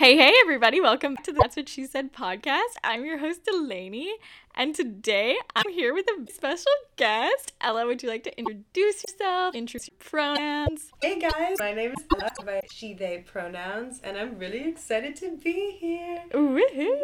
[0.00, 0.80] Hey, hey, everybody.
[0.80, 2.72] Welcome to the That's What She Said podcast.
[2.82, 4.10] I'm your host, Delaney,
[4.54, 7.52] and today I'm here with a special guest.
[7.60, 10.90] Ella, would you like to introduce yourself, introduce your pronouns?
[11.02, 15.36] Hey guys, my name is Ella by she, they pronouns, and I'm really excited to
[15.36, 16.22] be here.
[16.32, 16.98] Woohoo!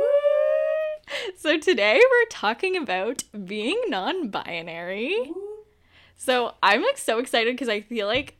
[1.37, 5.33] So today we're talking about being non binary.
[6.17, 8.39] So I'm like so excited because I feel like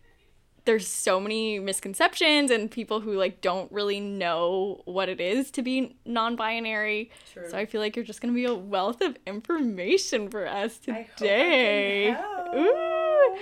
[0.67, 5.63] there's so many misconceptions and people who like don't really know what it is to
[5.63, 7.11] be non-binary.
[7.33, 7.49] True.
[7.49, 10.93] So I feel like you're just gonna be a wealth of information for us today.
[10.99, 12.05] I hope I today.
[12.07, 12.55] can help.
[12.57, 13.37] Ooh.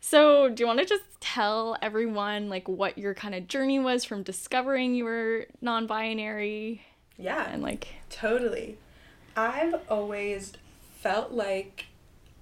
[0.00, 4.04] So do you want to just tell everyone like what your kind of journey was
[4.04, 6.82] from discovering you were non-binary
[7.16, 8.76] Yeah, and like totally.
[9.36, 10.52] I've always
[11.00, 11.86] felt like,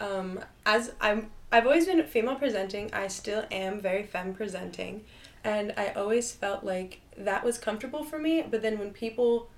[0.01, 2.93] um, as I'm, I've always been female presenting.
[2.95, 5.05] I still am very femme presenting,
[5.45, 8.43] and I always felt like that was comfortable for me.
[8.51, 9.51] But then when people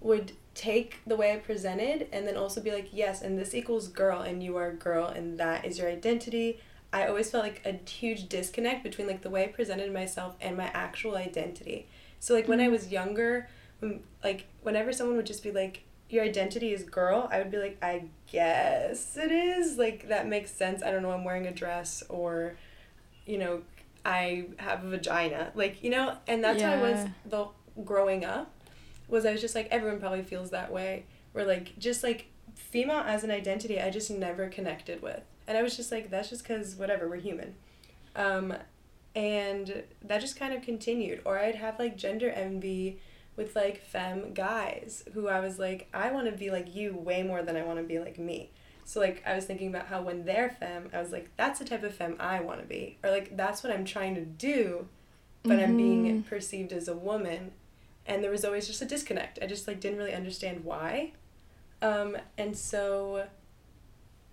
[0.00, 3.88] would take the way I presented and then also be like, yes, and this equals
[3.88, 6.60] girl, and you are a girl, and that is your identity.
[6.92, 10.56] I always felt like a huge disconnect between like the way I presented myself and
[10.56, 11.88] my actual identity.
[12.20, 12.72] So like when I mm-hmm.
[12.72, 13.48] was younger,
[13.80, 17.58] when, like whenever someone would just be like, your identity is girl, I would be
[17.58, 19.78] like, I guess it is.
[19.78, 20.82] Like that makes sense.
[20.82, 22.56] I don't know, I'm wearing a dress or,
[23.26, 23.62] you know,
[24.04, 25.52] I have a vagina.
[25.54, 27.48] Like, you know, and that's how I was the
[27.84, 28.52] growing up
[29.08, 31.04] was I was just like everyone probably feels that way.
[31.32, 35.22] Where like just like female as an identity I just never connected with.
[35.46, 37.54] And I was just like that's just cuz whatever, we're human.
[38.16, 38.54] Um
[39.14, 43.00] and that just kind of continued or I'd have like gender envy
[43.36, 47.22] with like femme guys who I was like I want to be like you way
[47.22, 48.50] more than I want to be like me.
[48.84, 51.64] So like I was thinking about how when they're femme, I was like that's the
[51.64, 54.88] type of femme I want to be or like that's what I'm trying to do
[55.42, 57.52] but I'm being perceived as a woman
[58.06, 59.38] and there was always just a disconnect.
[59.40, 61.12] I just like didn't really understand why.
[61.80, 63.26] Um, and so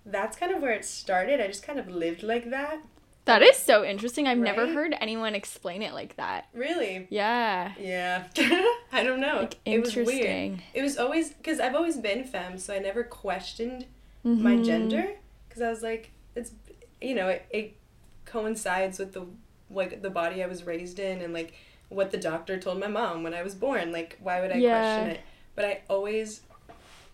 [0.04, 1.40] that's kind of where it started.
[1.40, 2.80] I just kind of lived like that.
[3.28, 4.26] That is so interesting.
[4.26, 6.48] I've never heard anyone explain it like that.
[6.52, 7.06] Really?
[7.10, 7.72] Yeah.
[7.78, 8.24] Yeah.
[8.92, 9.36] I don't know.
[9.40, 10.08] Like it was weird.
[10.08, 10.62] interesting.
[10.74, 13.86] It was always because I've always been femme, so I never questioned
[14.24, 14.64] my Mhm.
[14.64, 15.12] gender
[15.48, 16.52] because I was like, it's
[17.00, 17.76] you know it, it
[18.24, 19.24] coincides with the
[19.70, 21.52] like the body I was raised in and like
[21.88, 23.92] what the doctor told my mom when I was born.
[23.92, 24.94] Like why would I Yeah.
[24.94, 25.20] question it?
[25.54, 26.42] But I always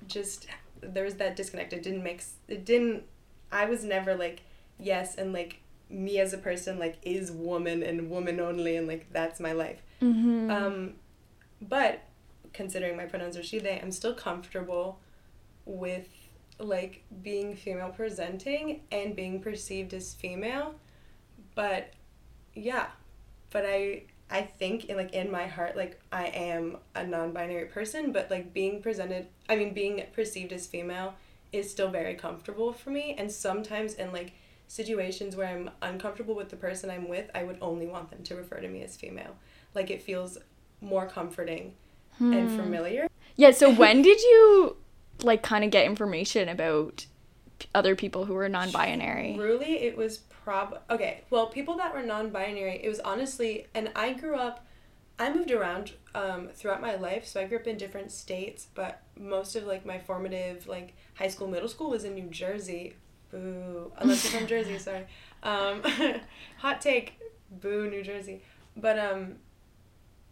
[0.09, 0.47] just
[0.81, 1.73] there was that disconnect.
[1.73, 3.05] It didn't make it didn't.
[3.53, 4.41] I was never like
[4.79, 5.61] yes and like
[5.95, 9.81] me as a person like is woman and woman only and like that's my life.
[10.03, 10.51] Mhm.
[10.51, 10.95] Um,
[11.63, 12.03] but
[12.53, 15.01] considering my pronouns are she, they, I'm still comfortable
[15.65, 16.09] with
[16.59, 20.75] like being female presenting and being perceived as female.
[21.55, 21.93] But
[22.55, 22.87] yeah,
[23.51, 28.13] but I I think in like in my heart like I am a non-binary person,
[28.13, 31.15] but like being presented, I mean being perceived as female
[31.53, 34.33] is still very comfortable for me and sometimes in like
[34.69, 38.35] situations where I'm uncomfortable with the person I'm with, I would only want them to
[38.37, 39.37] refer to me as female.
[39.75, 40.39] Like it feels
[40.81, 41.75] more comforting
[42.21, 42.57] and Hmm.
[42.57, 43.07] familiar.
[43.37, 44.77] Yeah, so when did you
[45.23, 47.07] like kind of get information about
[47.59, 49.35] p- other people who were non-binary?
[49.37, 51.23] Truly, it was prob okay.
[51.31, 54.67] Well, people that were non-binary, it was honestly, and I grew up.
[55.17, 58.67] I moved around um, throughout my life, so I grew up in different states.
[58.75, 62.95] But most of like my formative like high school, middle school was in New Jersey.
[63.35, 63.93] Boo!
[63.99, 65.07] Unless you're from Jersey, sorry.
[65.43, 65.83] Um,
[66.59, 67.19] hot take.
[67.51, 68.43] Boo, New Jersey.
[68.77, 69.37] But um,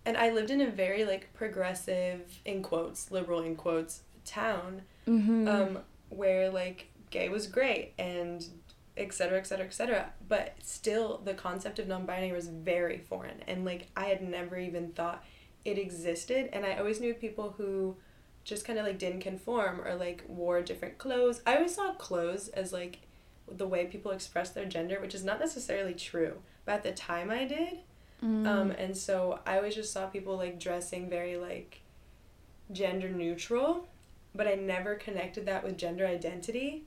[0.05, 5.49] and I lived in a very like progressive in quotes, liberal in quotes town Mhm.
[5.49, 5.79] um,
[6.11, 8.47] where like gay was great and
[8.97, 10.13] et cetera, et cetera, et cetera.
[10.29, 13.41] But still, the concept of non binary was very foreign.
[13.49, 15.25] And like, I had never even thought
[15.65, 16.51] it existed.
[16.53, 17.97] And I always knew people who
[18.45, 21.41] just kind of like didn't conform or like wore different clothes.
[21.47, 23.01] I always saw clothes as like
[23.51, 26.39] the way people express their gender, which is not necessarily true.
[26.65, 27.79] But at the time, I did.
[28.23, 28.47] Mm.
[28.47, 31.81] Um, and so I always just saw people like dressing very like
[32.71, 33.89] gender neutral,
[34.35, 36.85] but I never connected that with gender identity.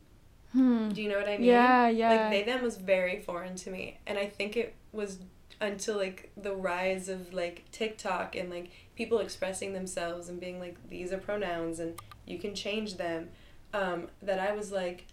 [0.54, 0.90] Hmm.
[0.90, 1.48] Do you know what I mean?
[1.48, 2.10] Yeah, yeah.
[2.10, 5.20] Like they them was very foreign to me, and I think it was
[5.62, 10.76] until like the rise of like TikTok and like people expressing themselves and being like
[10.90, 13.30] these are pronouns and you can change them,
[13.74, 15.06] um, that I was like,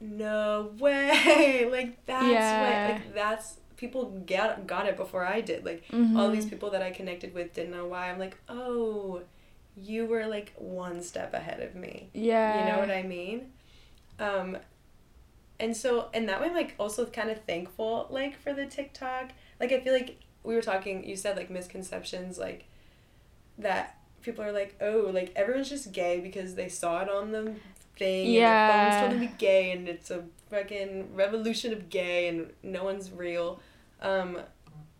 [0.00, 2.60] no way, like that's Yeah.
[2.84, 5.64] what like that's people got got it before I did.
[5.64, 6.32] Like all Mhm.
[6.32, 8.10] these people that I connected with didn't know why.
[8.10, 9.22] I'm like, oh,
[9.76, 12.10] you were like one step ahead of me.
[12.12, 12.58] Yeah.
[12.58, 13.52] You know what I mean?
[14.18, 14.58] Um,
[15.60, 19.30] and so, and that way, I'm like also kind of thankful, like for the TikTok.
[19.60, 21.04] Like I feel like we were talking.
[21.08, 22.64] You said like misconceptions, like
[23.58, 27.54] that people are like, oh, like everyone's just gay because they saw it on the
[27.96, 28.30] thing.
[28.30, 28.50] Yeah.
[28.50, 32.28] And their phones told them to be gay, and it's a fucking revolution of gay,
[32.28, 33.60] and no one's real.
[34.00, 34.38] Um,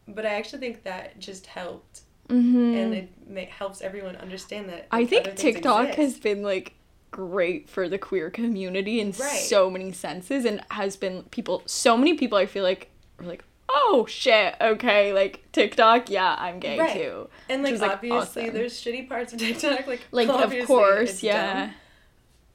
[0.06, 2.74] but I actually think that just helped, Mm-hmm.
[2.74, 4.86] and it ma- helps everyone understand that.
[4.90, 5.98] I think TikTok exist.
[5.98, 6.74] has been like
[7.10, 9.40] great for the queer community in Right.
[9.40, 13.44] so many senses and has been people so many people I feel like are like,
[13.68, 16.92] "Oh shit, okay, like TikTok, yeah, I'm gay Right.
[16.92, 18.54] too." And like obviously, awesome.
[18.54, 19.86] there's shitty parts of TikTok.
[19.86, 21.66] Like Like of course, yeah.
[21.66, 21.74] dumb.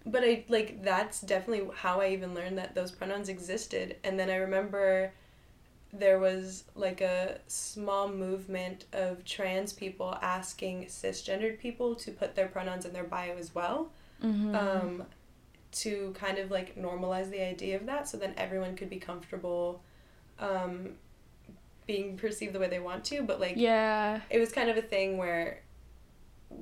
[0.06, 3.98] But I like that's definitely how I even learned that those pronouns existed.
[4.04, 5.14] And then I remember
[5.94, 12.48] there was like a small movement of trans people asking cisgendered people to put their
[12.48, 13.92] pronouns in their bio as well.
[14.24, 14.56] Mhm.
[14.56, 15.06] Um,
[15.72, 19.82] to kind of like normalize the idea of that so then everyone could be comfortable
[20.40, 20.92] um,
[21.86, 23.24] being perceived the way they want to.
[23.24, 24.22] But like yeah.
[24.30, 25.64] it was kind of a thing where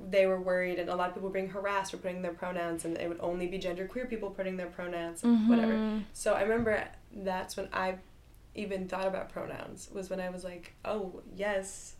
[0.08, 2.84] they were worried and a lot of people were being harassed for putting their pronouns
[2.84, 5.98] and it would only be genderqueer people putting their pronouns and whatever mm-hmm.
[6.12, 6.84] so i remember
[7.16, 7.94] that's when i
[8.54, 11.94] even thought about pronouns was when i was like oh yes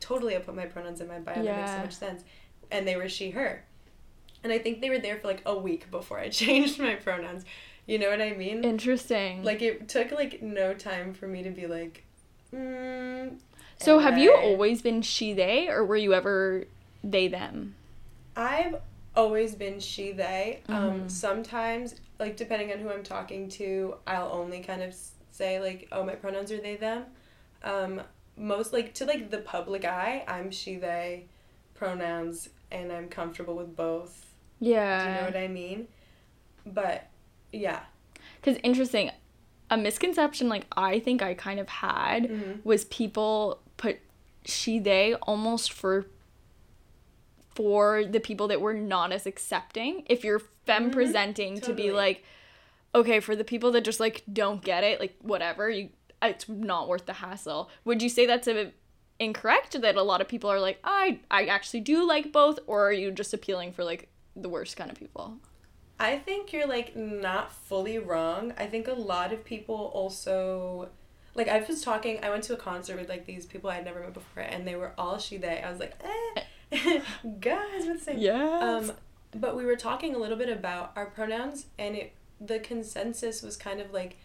[0.00, 2.24] totally i put my pronouns in my bio that makes so much sense
[2.70, 3.64] and they were she her
[4.42, 7.44] and i think they were there for like a week before i changed my pronouns
[7.86, 9.42] you know what i mean Interesting.
[9.44, 12.04] like it took like no time for me to be like
[12.54, 13.38] mm,
[13.78, 16.64] so have you always been she they or were you ever
[17.02, 17.74] they them?
[18.36, 18.76] I've
[19.16, 20.62] always been she they.
[20.70, 21.10] Um, Mhm.
[21.10, 24.94] sometimes, like depending on who I'm talking to, I'll only kind of
[25.30, 27.06] say like, "Oh, my pronouns are they them."
[27.62, 28.02] Um,
[28.36, 31.26] most like to like the public eye, I'm she they
[31.74, 34.34] pronouns, and I'm comfortable with both.
[34.60, 34.98] Yeah.
[35.04, 35.88] Do you know what I mean?
[36.66, 37.08] But
[37.52, 37.84] yeah.
[38.40, 39.10] Because interesting,
[39.70, 42.64] a misconception like I think I kind of had Mhm.
[42.64, 43.98] was people put
[44.44, 46.06] she they almost for
[47.54, 50.04] for the people that were not as accepting.
[50.06, 50.92] If you're femme Mhm.
[50.92, 52.24] presenting to be like,
[52.94, 55.90] okay, for the people that just like don't get it, like whatever, you
[56.22, 57.68] it's not worth the hassle.
[57.84, 58.72] Would you say that's a
[59.20, 62.88] incorrect that a lot of people are like, I I actually do like both, or
[62.88, 65.38] are you just appealing for like the worst kind of people?
[65.98, 68.52] I think you're like not fully wrong.
[68.58, 70.88] I think a lot of people also
[71.34, 74.00] like I was talking I went to a concert with like these people I'd never
[74.00, 75.62] met before and they were all she they.
[75.62, 76.42] I was like, eh
[77.40, 78.58] guys with the same Yeah.
[78.60, 78.92] um
[79.36, 83.56] but we were talking a little bit about our pronouns and it the consensus was
[83.56, 84.16] kind of like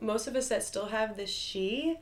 [0.00, 1.96] most of us that still have the she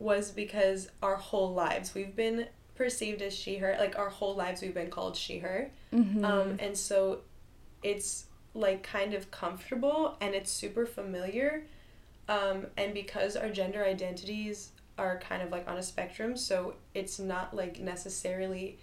[0.00, 4.62] was because our whole lives we've been perceived as she her like our whole lives
[4.62, 6.24] we've been called she her Mhm.
[6.24, 7.20] um, and so
[7.82, 11.64] it's like kind of comfortable and it's super familiar.
[12.28, 17.18] Um, and because our gender identities are kind of like on a spectrum, so it's
[17.18, 18.78] not like necessarily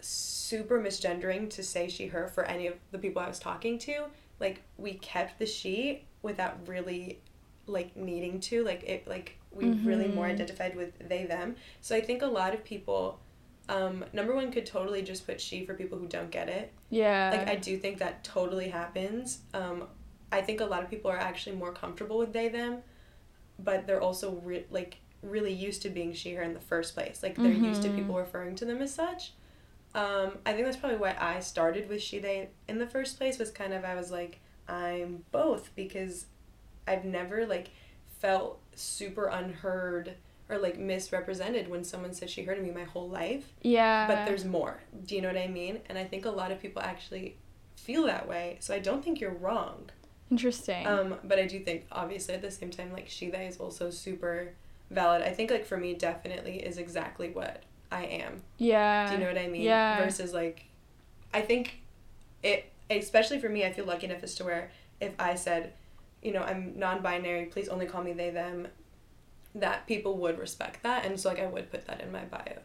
[0.00, 4.04] super misgendering to say she, her for any of the people I was talking to.
[4.38, 7.18] Like, we kept the she without really
[7.66, 8.64] like needing to.
[8.64, 10.30] Like, it, like, we really more Mhm.
[10.32, 11.56] identified with they, them.
[11.80, 13.20] So I think a lot of people.
[13.70, 17.30] Um, number one could totally just put she for people who don't get it yeah.
[17.32, 19.38] like I do think that totally happens.
[19.54, 19.84] Um,
[20.32, 22.78] I think a lot of people are actually more comfortable with they them,
[23.58, 27.22] but they're also re- like really used to being she her in the first place.
[27.22, 29.32] Like they're used to people referring to them as such.
[29.94, 33.38] Um, I think that's probably why I started with she they in the first place
[33.38, 36.26] was kind of I was like I'm both because
[36.86, 37.70] I've never like
[38.18, 40.14] felt super unheard
[40.50, 44.06] or like misrepresented when someone said she heard of me my whole life yeah.
[44.06, 44.80] but there's more.
[45.06, 45.80] Do you know what I mean?
[45.88, 47.36] And I think a lot of people actually
[47.76, 48.56] feel that way.
[48.60, 49.90] So I don't think you're wrong.
[50.30, 50.86] interesting.
[50.86, 53.90] Um, but I do think obviously at the same time like she they is also
[53.90, 54.52] super
[54.90, 55.22] valid.
[55.22, 58.42] I think like for me definitely is exactly what I am.
[58.58, 59.06] yeah.
[59.06, 59.62] Do you know what I mean?
[59.62, 60.02] yeah.
[60.02, 60.64] Versus like
[61.32, 61.80] I think
[62.42, 65.72] it especially for me I feel lucky enough as to where if I said,
[66.22, 68.68] you know, I'm non binary, please only call me they them
[69.54, 72.58] that people would respect that and so like I would put that in my bio.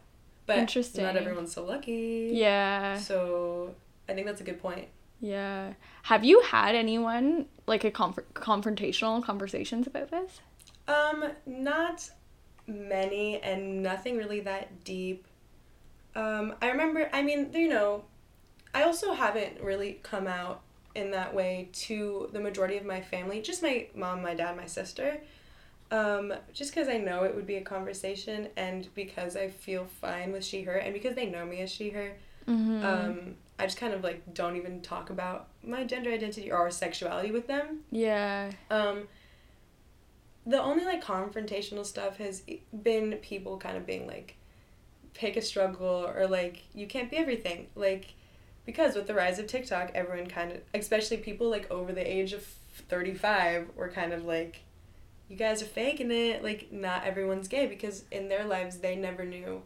[0.46, 1.02] But Interesting.
[1.02, 2.30] not everyone's so lucky.
[2.32, 2.98] Yeah.
[2.98, 3.74] So
[4.08, 4.88] I think that's a good point.
[5.20, 5.74] Yeah.
[6.04, 10.40] Have you had anyone like a conf- confrontational conversations about this?
[10.86, 12.10] Um, not
[12.66, 15.26] many and nothing really that deep.
[16.14, 18.04] Um, I remember, I mean, you know,
[18.74, 20.62] I also haven't really come out
[20.94, 24.66] in that way to the majority of my family, just my mom, my dad, my
[24.66, 25.20] sister.
[25.90, 30.32] Um, just because I know it would be a conversation and because I feel fine
[30.32, 32.12] with she, her, and because they know me as she, her,
[32.48, 32.84] Mm-hmm.
[32.84, 37.32] um, I just kind of like don't even talk about my gender identity or sexuality
[37.32, 37.80] with them.
[37.90, 38.52] yeah.
[38.70, 39.08] Um,
[40.46, 42.44] the only like confrontational stuff has
[42.82, 44.36] been people kind of being like,
[45.12, 47.66] pick a struggle or like you can't be everything.
[47.74, 48.14] Like
[48.64, 52.32] because with the rise of TikTok, everyone kind of especially people like over the age
[52.32, 54.60] of 35 were kind of like
[55.28, 56.42] you guys are faking it.
[56.42, 59.62] Like not everyone's gay because in their lives they never knew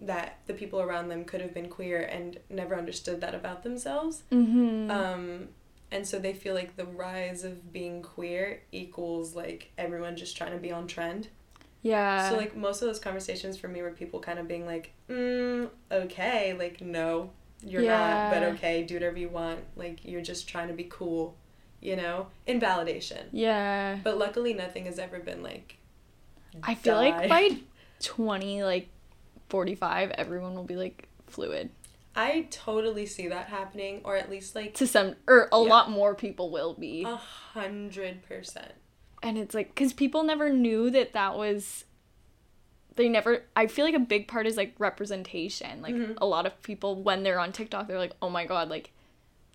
[0.00, 4.22] that the people around them could have been queer and never understood that about themselves.
[4.32, 4.90] Mm-hmm.
[4.90, 5.48] Um,
[5.92, 10.52] and so they feel like the rise of being queer equals like everyone just trying
[10.52, 11.28] to be on trend.
[11.82, 12.30] yeah.
[12.30, 15.68] so like most of those conversations for me were people kind of being like, mm,
[15.90, 17.30] okay, like no,
[17.64, 19.60] you're not, but okay, do whatever you want.
[19.76, 21.36] Like you're just trying to be cool,
[21.82, 23.26] you know, invalidation.
[23.32, 23.98] yeah.
[24.02, 25.76] But luckily, nothing has ever been like.
[26.62, 27.10] I feel die.
[27.10, 27.48] like by
[28.02, 28.88] 20, like
[29.48, 31.70] 45, everyone will be like fluid.
[32.14, 35.68] I totally see that happening, or at least like To some, or a Yeah.
[35.68, 37.04] lot more people will be.
[37.04, 38.72] a hundred percent.
[39.22, 41.84] and it's like, because people never knew that that was.
[42.96, 43.44] They never.
[43.56, 45.80] I feel like a big part is like representation.
[45.80, 46.18] Like Mhm.
[46.20, 48.90] a lot of people, when they're on TikTok, they're like, "Oh my god, like,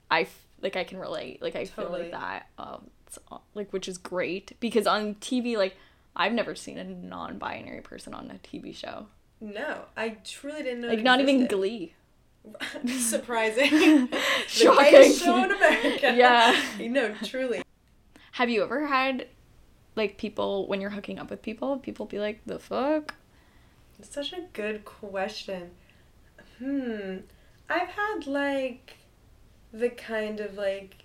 [0.09, 0.23] I
[0.61, 1.41] like I can relate.
[1.41, 2.47] Like I feel like that.
[2.57, 3.19] Um, it's,
[3.53, 5.75] like which is great because on TV, like
[6.15, 9.07] I've never seen a non-binary person on a TV show.
[9.39, 10.87] No, I truly didn't know.
[10.87, 11.47] Like not even.
[11.47, 11.93] Glee.
[12.87, 14.09] Surprising.
[14.47, 14.91] Shocking.
[14.91, 16.13] gayest show in America.
[16.15, 16.59] Yeah.
[16.79, 17.61] No, truly.
[18.31, 19.27] Have you ever had
[19.95, 23.15] like people when you're hooking up with people, people be like, "The fuck."
[23.99, 25.71] It's such a good question.
[26.59, 27.17] Hmm.
[27.69, 28.95] I've had like
[29.73, 30.95] the kind of like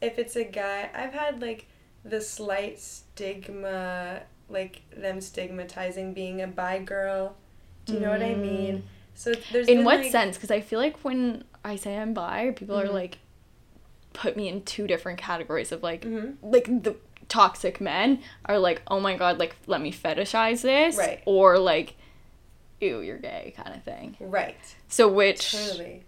[0.00, 1.66] if it's a guy, I've had like
[2.04, 7.36] the slight stigma like them stigmatizing being a bi girl.
[7.86, 8.84] Do you know what I mean?
[9.14, 10.36] So there's In been, what like- sense?
[10.36, 12.92] Because I feel like when I say I'm bi, people are Mhm.
[12.92, 13.18] like,
[14.12, 16.36] put me in two different categories of like, Mhm.
[16.42, 16.96] like the
[17.28, 21.22] toxic men are like, oh my god, like let me fetishize this, Right.
[21.24, 21.94] Or like,
[22.80, 24.16] ew, you're gay, kind of thing.
[24.20, 24.56] Right.
[24.88, 26.02] So which, Totally.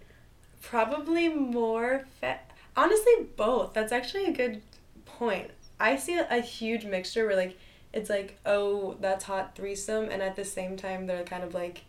[0.68, 2.40] Probably more fe-
[2.76, 3.72] honestly both.
[3.74, 4.62] That's actually a good
[5.04, 5.50] point.
[5.78, 7.58] I see a, huge mixture where like
[7.92, 11.82] it's like, oh, that's hot threesome and at the same time they're kind of like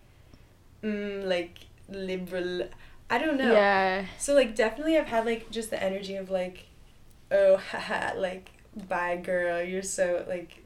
[0.84, 2.67] mm, like liberal
[3.10, 3.53] I don't know.
[3.53, 6.65] yeah, So like definitely I've had like just the energy of like
[7.32, 8.50] oh haha like
[8.88, 10.63] bi girl, you're so like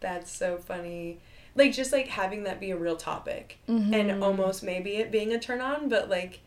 [0.00, 1.18] that's so funny.
[1.54, 3.94] Like just like having that be a real topic Mhm.
[3.94, 6.40] and almost maybe it being a turn on, but like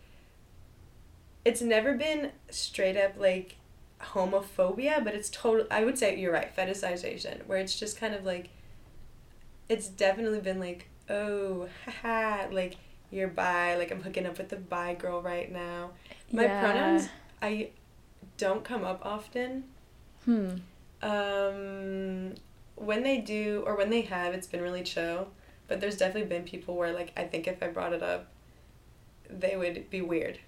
[1.45, 3.55] it's never been straight up like
[4.01, 8.25] homophobia, but it's total I would say you're right, fetishization, where it's just kind of
[8.25, 8.49] like
[9.67, 12.77] it's definitely been like, oh, haha, like
[13.11, 15.91] you're bi, like I'm hooking up with the bi girl right now.
[16.31, 16.59] My Yeah.
[16.59, 17.09] pronouns
[17.41, 17.69] I
[18.37, 19.63] don't come up often.
[20.25, 20.57] Hmm.
[21.01, 22.35] Um,
[22.75, 25.29] when they do or when they have, it's been really chill.
[25.67, 28.27] But there's definitely been people where like I think if I brought it up,
[29.29, 30.39] they would be weird.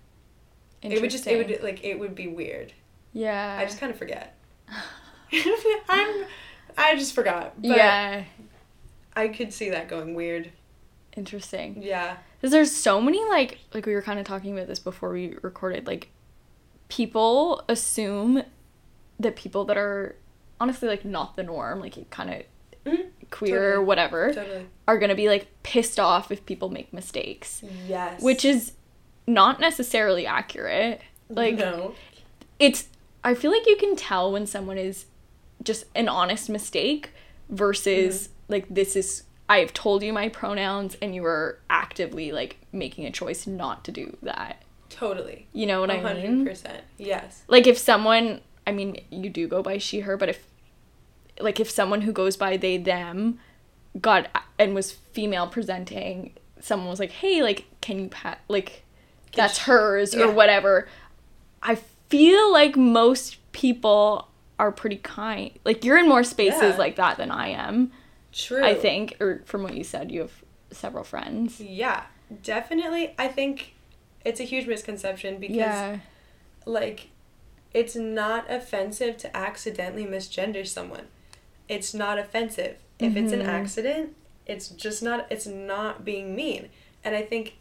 [0.84, 2.74] It would just it would like it would be weird.
[3.14, 3.58] Yeah.
[3.60, 4.36] I just kind of forget.
[5.90, 6.26] I'm
[6.78, 7.62] I just forgot.
[7.62, 8.24] But yeah.
[9.16, 10.52] I could see that going weird.
[11.16, 11.82] Interesting.
[11.82, 12.18] Yeah.
[12.40, 15.36] Because there's so many like like we were kind of talking about this before we
[15.42, 15.86] recorded.
[15.88, 16.10] Like,
[16.90, 18.44] people assume
[19.20, 20.16] that people that are
[20.60, 22.44] honestly like not the norm, like kind of
[22.86, 23.10] Mhm.
[23.30, 24.66] queer or whatever, Totally.
[24.88, 28.22] are gonna be like pissed off if people make mistakes, Yes.
[28.24, 28.74] which is
[29.34, 31.02] not necessarily accurate.
[31.30, 31.96] Like, no.
[32.60, 32.88] it's
[33.24, 35.06] I feel like you can tell when someone is
[35.64, 37.12] just an honest mistake
[37.50, 38.54] versus mm-hmm.
[38.54, 43.12] like this is I've told you my pronouns and you are actively like making a
[43.12, 44.64] choice not to do that.
[44.90, 45.48] Totally.
[45.54, 46.46] You know what A I hundred mean?
[46.46, 46.84] percent.
[46.98, 47.44] Yes.
[47.48, 50.46] Like if someone I mean you do go by she her but if
[51.40, 53.40] like if someone who goes by they them
[54.00, 58.84] got and was female presenting someone was like hey like can you pat like
[59.36, 60.26] that's hers Yeah.
[60.26, 60.88] or whatever
[61.64, 61.76] i
[62.10, 64.28] feel like most people
[64.60, 66.78] are pretty kind like you're in more spaces Yeah.
[66.78, 67.92] like that than i am
[68.34, 68.64] True.
[68.64, 70.34] i think or from what you said you have
[70.72, 72.04] several friends Yeah,
[72.44, 73.14] definitely.
[73.20, 73.74] I think
[74.24, 76.00] it's a huge misconception because
[76.66, 77.10] like
[77.74, 81.08] it's not offensive to accidentally misgender someone.
[81.68, 82.78] It's not offensive.
[83.00, 83.48] If it's an Mhm.
[83.48, 86.70] accident, it's just not it's not being mean.
[87.04, 87.58] And I think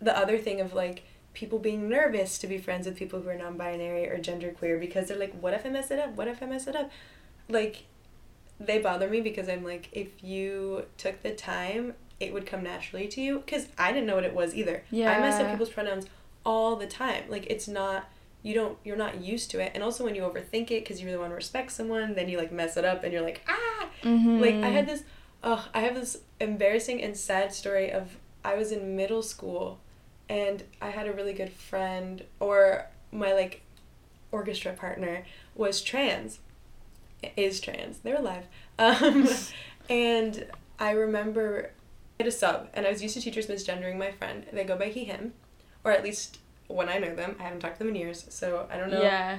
[0.00, 1.02] the other thing of like
[1.34, 5.18] people being nervous to be friends with people who are non-binary or genderqueer because they're
[5.18, 6.16] like what if I mess it up?
[6.16, 6.90] What if I mess it up?
[7.48, 7.84] Like
[8.60, 13.06] they bother me because I'm like if you took the time, it would come naturally
[13.08, 14.82] to you cuz I didn't know what it was either.
[14.90, 15.12] Yeah.
[15.12, 16.06] I mess up people's pronouns
[16.44, 17.24] all the time.
[17.28, 18.08] Like it's not
[18.42, 19.72] you don't you're not used to it.
[19.74, 22.38] And also when you overthink it cuz you really want to respect someone, then you
[22.38, 24.40] like mess it up and you're like, "Ah!" Mhm.
[24.40, 25.02] Like I had this
[25.42, 29.78] oh, I have this embarrassing and sad story of I was in middle school
[30.28, 33.62] and I had a really good friend or my like
[34.30, 36.40] orchestra partner was trans
[37.36, 38.44] is trans they're alive
[38.78, 39.26] um,
[39.88, 40.46] and
[40.78, 41.70] I remember
[42.20, 44.76] I had a sub and I was used to teachers misgendering my friend they go
[44.76, 45.32] by he him
[45.84, 48.68] or at least when I know them I haven't talked to them in years so
[48.70, 49.38] I don't know Yeah.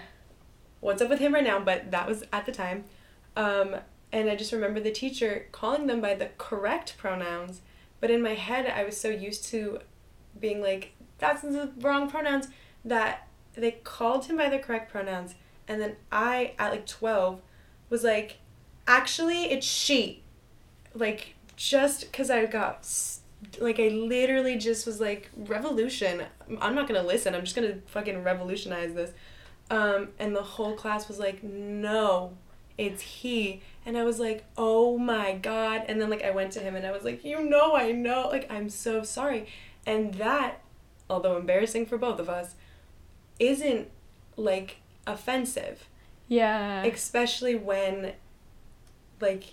[0.79, 2.85] what's up with him right now, but that was at the time.
[3.35, 3.75] Um,
[4.11, 7.61] and I just remember the teacher calling them by the correct pronouns,
[7.99, 9.79] but in my head, I was so used to
[10.39, 12.47] being like, that's the wrong pronouns,
[12.85, 15.35] that they called him by the correct pronouns.
[15.67, 17.41] And then I, at like 12,
[17.89, 18.37] was like,
[18.87, 20.23] actually, it's she.
[20.93, 22.87] Like, just because I got,
[23.59, 26.23] like, I literally just was like, revolution.
[26.61, 27.35] I'm not going to listen.
[27.35, 29.11] I'm just going to fucking revolutionize this.
[29.69, 32.33] Um, and the whole class was like, no,
[32.77, 33.61] it's he.
[33.85, 35.83] And I was like, oh my God.
[35.87, 38.29] And then, like, I went to him and I was like, you know, I know.
[38.29, 39.47] Like, I'm so sorry.
[39.85, 40.61] And that,
[41.09, 42.55] although embarrassing for both of us,
[43.39, 43.89] isn't,
[44.35, 45.87] like, offensive.
[46.27, 46.83] Yeah.
[46.83, 48.13] Especially when,
[49.21, 49.43] like,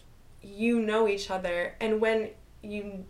[0.42, 2.30] you know each other and when
[2.62, 3.04] you.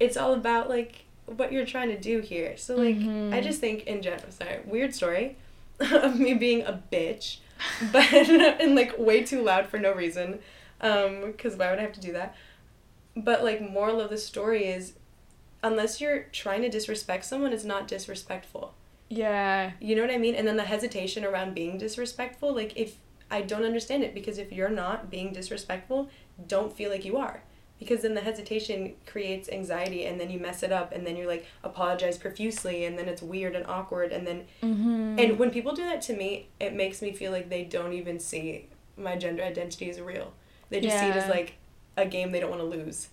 [0.00, 2.56] It's all about, like, what you're trying to do here.
[2.56, 3.32] So, like, Mhm.
[3.32, 5.36] I just think in general, sorry, weird story
[5.80, 7.38] of me being a bitch,
[7.92, 10.40] but and like way too loud for no reason.
[10.80, 12.34] Um, because why would I have to do that?
[13.16, 14.94] But like, moral of the story is,
[15.62, 18.74] unless you're trying to disrespect someone, it's not disrespectful.
[19.08, 19.72] yeah.
[19.80, 20.34] You know what I mean?
[20.34, 22.96] And then the hesitation around being disrespectful, like if
[23.30, 26.08] I don't understand it because if you're not being disrespectful,
[26.46, 27.42] don't feel like you are.
[27.78, 31.26] Because then the hesitation creates anxiety and then you mess it up and then you're
[31.26, 35.18] like apologize profusely and then it's weird and awkward and then Mm-hmm.
[35.18, 38.18] and when people do that to me, it makes me feel like they don't even
[38.20, 40.32] see my gender identity as real.
[40.70, 41.54] They just see it as like
[41.96, 43.08] a game they don't want to lose.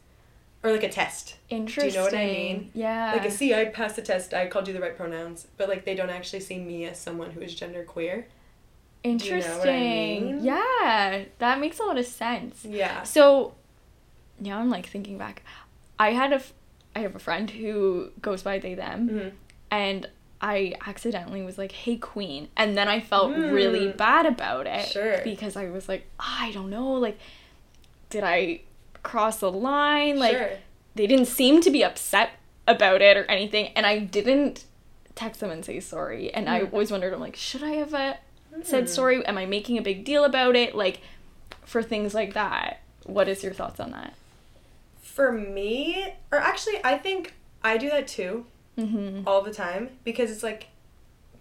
[0.62, 1.38] Or like a test.
[1.50, 1.90] Interesting.
[1.92, 2.72] Do you know what I mean?
[2.74, 3.14] Yeah.
[3.22, 5.96] Like, see, I passed the test, I called you the right pronouns, but like they
[5.96, 8.28] don't actually see me as someone who is gender queer.
[9.06, 10.26] you know I Interesting.
[10.36, 10.44] mean?
[10.44, 12.66] Yeah, that makes a lot of sense.
[12.66, 13.04] Yeah.
[13.04, 13.54] So
[14.40, 15.44] now I'm like thinking back.
[15.98, 16.54] I had a, f-
[16.96, 19.32] I have a friend who goes by they them, Mhm.
[19.72, 20.10] and
[20.42, 23.98] I accidentally was like, "Hey, queen," and then I felt really Mm.
[23.98, 25.22] bad about it Sure.
[25.24, 27.18] because I was like, I don't know, like,
[28.10, 28.62] did I
[29.04, 30.20] cross the line?
[30.20, 30.50] Like, sure.
[30.96, 32.32] they didn't seem to be upset
[32.68, 34.66] about it or anything, and I didn't
[35.16, 36.34] text them and say sorry.
[36.34, 36.74] And I Mm.
[36.74, 38.14] always wondered, I'm like, should I have uh,
[38.64, 38.90] said Mm.
[38.90, 39.26] sorry?
[39.26, 40.76] Am I making a big deal about it?
[40.76, 41.00] Like,
[41.66, 42.80] for things like that.
[43.06, 44.14] What is your thoughts on that?
[45.02, 47.34] For me, or actually, I think
[47.64, 48.46] I do that too.
[48.78, 49.28] Mm-hmm.
[49.28, 50.68] all the time because it's like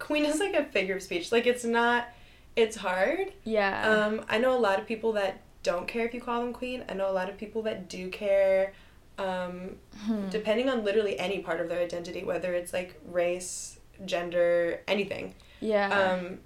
[0.01, 2.09] queen is like a figure of speech like it's not
[2.57, 3.89] it's hard Yeah.
[3.89, 6.85] um i know a lot of people that don't care if you call them queen
[6.89, 8.73] i know a lot of people that do care
[9.19, 10.29] um Hmm.
[10.31, 15.89] depending on literally any part of their identity whether it's like race gender anything yeah.
[16.21, 16.39] um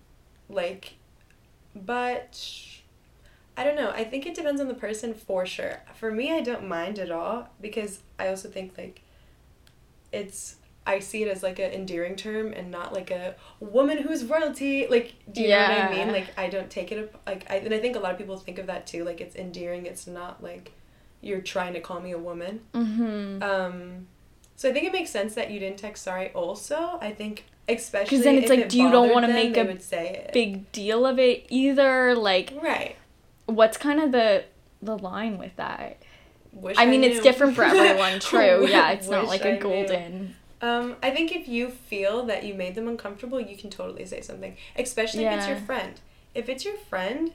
[0.48, 0.94] like
[1.74, 2.40] but
[3.56, 6.40] i don't know i think it depends on the person for sure for me i
[6.40, 9.02] don't mind at all because i also think like
[10.12, 14.24] it's i see it as like an endearing term and not like a woman who's
[14.24, 17.48] royalty like do you know what i mean like i don't take it up like
[17.50, 19.86] I, and i think a lot of people think of that too like it's endearing
[19.86, 20.72] it's not like
[21.20, 23.42] you're trying to call me a woman mm-hmm.
[23.42, 24.06] um
[24.56, 28.04] so i think it makes sense that you didn't text sorry also i think especially
[28.04, 29.78] because then it's if like, it do you don't wanna make a.
[30.32, 32.12] Big deal of it either.
[32.16, 32.96] Like, right
[33.46, 34.44] what's kind of the
[34.80, 35.98] the line with that?
[36.52, 38.20] Wish I mean, it's different for everyone.
[38.20, 38.66] True.
[38.68, 40.28] Yeah, it's not like I a knew.
[40.62, 44.20] Um, I think if you feel that you made them uncomfortable, you can totally say
[44.20, 46.00] something, especially if it's your friend.
[46.34, 47.32] If it's your friend,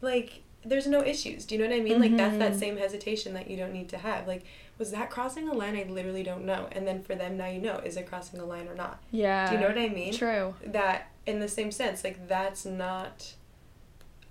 [0.00, 1.44] like there's no issues.
[1.44, 2.00] Do you know what I mean?
[2.00, 2.58] Like that's that Mhm.
[2.58, 4.26] same hesitation that you don't need to have.
[4.26, 4.44] Like,
[4.78, 5.76] was that crossing a line?
[5.76, 6.68] I literally don't know.
[6.72, 9.02] And then for them, now you know, is it crossing a line or not?
[9.10, 9.48] Yeah.
[9.50, 10.12] Do you know what I mean?
[10.14, 10.54] True.
[10.64, 13.34] that in the same sense like that's not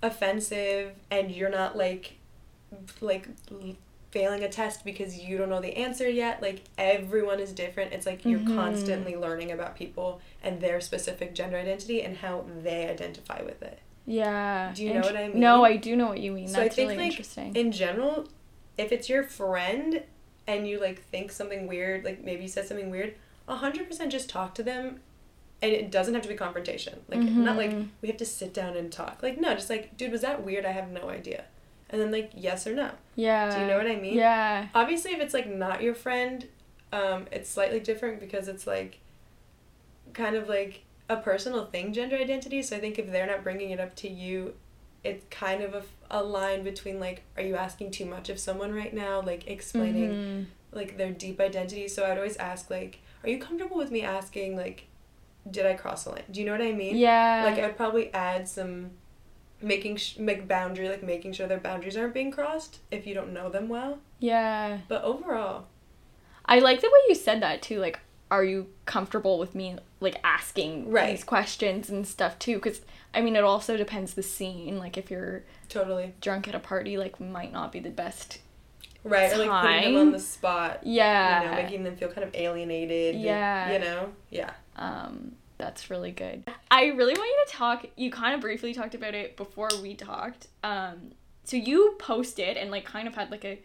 [0.02, 2.14] offensive and you're not like
[3.00, 3.28] like
[4.12, 8.06] failing a test because you don't know the answer yet like everyone is different it's
[8.06, 8.54] like you're Mhm.
[8.54, 13.78] constantly learning about people and their specific gender identity and how they identify with it
[14.06, 14.72] Yeah.
[14.74, 15.38] Do you know what I mean?
[15.40, 15.64] No.
[15.64, 16.48] I do know what you mean.
[16.48, 17.54] So I think, really like, interesting.
[17.54, 18.26] in general
[18.76, 20.02] if it's your friend
[20.46, 23.14] and you like think something weird like maybe you said something weird
[23.48, 25.00] 100% just talk to them
[25.62, 27.88] and it doesn't have to be confrontation like not like Mhm.
[28.00, 30.64] we have to sit down and talk like no just like dude was that weird
[30.66, 31.44] i have no idea
[31.92, 33.54] and then like yes or no yeah.
[33.54, 34.66] do you know what i mean Yeah.
[34.74, 36.48] obviously if it's like not your friend
[36.92, 38.98] um it's slightly different because it's like
[40.12, 43.70] kind of like a personal thing gender identity so i think if they're not bringing
[43.70, 44.54] it up to you
[45.04, 48.72] it's kind of a, a line between like are you asking too much of someone
[48.72, 50.46] right now like explaining Mhm.
[50.70, 51.86] like their deep identity.
[51.88, 54.84] So I'd always ask like, "Are you comfortable with me asking like,
[55.50, 56.96] did I cross the line?" Do you know what I mean?
[56.96, 57.42] Yeah.
[57.44, 58.92] Like I would probably add some
[59.62, 63.32] making sh- make boundary like making sure their boundaries aren't being crossed if you don't
[63.32, 63.98] know them well.
[64.20, 64.78] yeah.
[64.88, 65.66] But overall,
[66.44, 67.78] I like the way you said that too.
[67.78, 71.10] Like, are you comfortable with me like asking Right.
[71.10, 72.56] these questions and stuff too?
[72.56, 72.80] Because
[73.14, 74.78] I mean, it also depends the scene.
[74.78, 78.38] Like, if you're totally drunk at a party, like, might not be the best.
[79.04, 79.32] right.
[79.32, 80.80] Or like putting them on the spot.
[80.82, 81.42] Yeah.
[81.42, 83.16] You know, making them feel kind of alienated.
[83.16, 83.72] Yeah.
[83.72, 84.12] You know.
[84.30, 84.52] Yeah.
[84.76, 86.44] Um, that's really good.
[86.70, 87.86] I really want you to talk.
[87.96, 90.48] You kind of briefly talked about it before we talked.
[90.64, 91.12] Um,
[91.44, 93.60] so you posted and like kind of had like a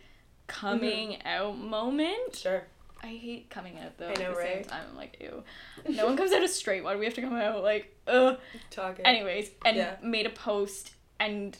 [0.46, 2.36] coming out moment.
[2.36, 2.64] Sure.
[3.02, 4.08] I hate coming out though.
[4.08, 4.68] I at know, the same right?
[4.68, 5.44] time, I'm like, ew.
[5.96, 6.84] No one comes out as straight.
[6.84, 8.38] Why do we have to come out like, ugh?
[8.70, 9.06] Talking.
[9.06, 9.96] Anyways, and Yeah.
[10.04, 11.58] made a post and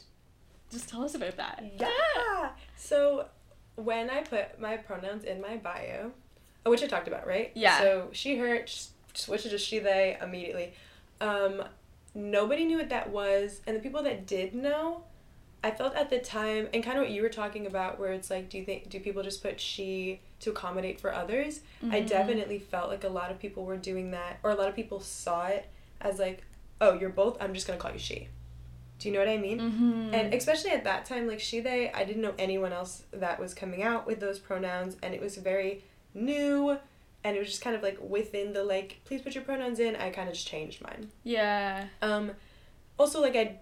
[0.72, 1.64] just tell us about that.
[1.80, 2.50] Yeah.
[2.76, 3.26] So
[3.76, 6.12] when I put my pronouns in my bio,
[6.66, 7.52] which I talked about, right?
[7.56, 7.80] Yeah.
[7.80, 8.66] So she, her,
[9.18, 10.74] s- switched it to she, they immediately.
[11.22, 11.64] Um,
[12.16, 15.04] nobody knew what that was, and the people that did know,
[15.64, 18.30] I felt at the time, and kind of what you were talking about, where it's
[18.30, 21.62] like, do you think do people just put she to accommodate for others?
[21.92, 22.08] I Mhm.
[22.08, 25.00] definitely felt like a lot of people were doing that, or a lot of people
[25.00, 25.66] saw it
[26.00, 26.44] as like,
[26.80, 27.38] oh, you're both.
[27.42, 28.28] I'm just gonna call you she.
[29.00, 29.60] Do you know what I mean?
[29.60, 30.14] Mm-hmm.
[30.14, 33.54] And especially at that time, like she, they, I didn't know anyone else that was
[33.54, 36.78] coming out with those pronouns, and it was very new,
[37.24, 39.96] and it was just kind of like within the like, please put your pronouns in.
[39.96, 41.10] I kind of just changed mine.
[41.24, 41.88] yeah.
[42.02, 42.32] Um,
[42.98, 43.60] also like I,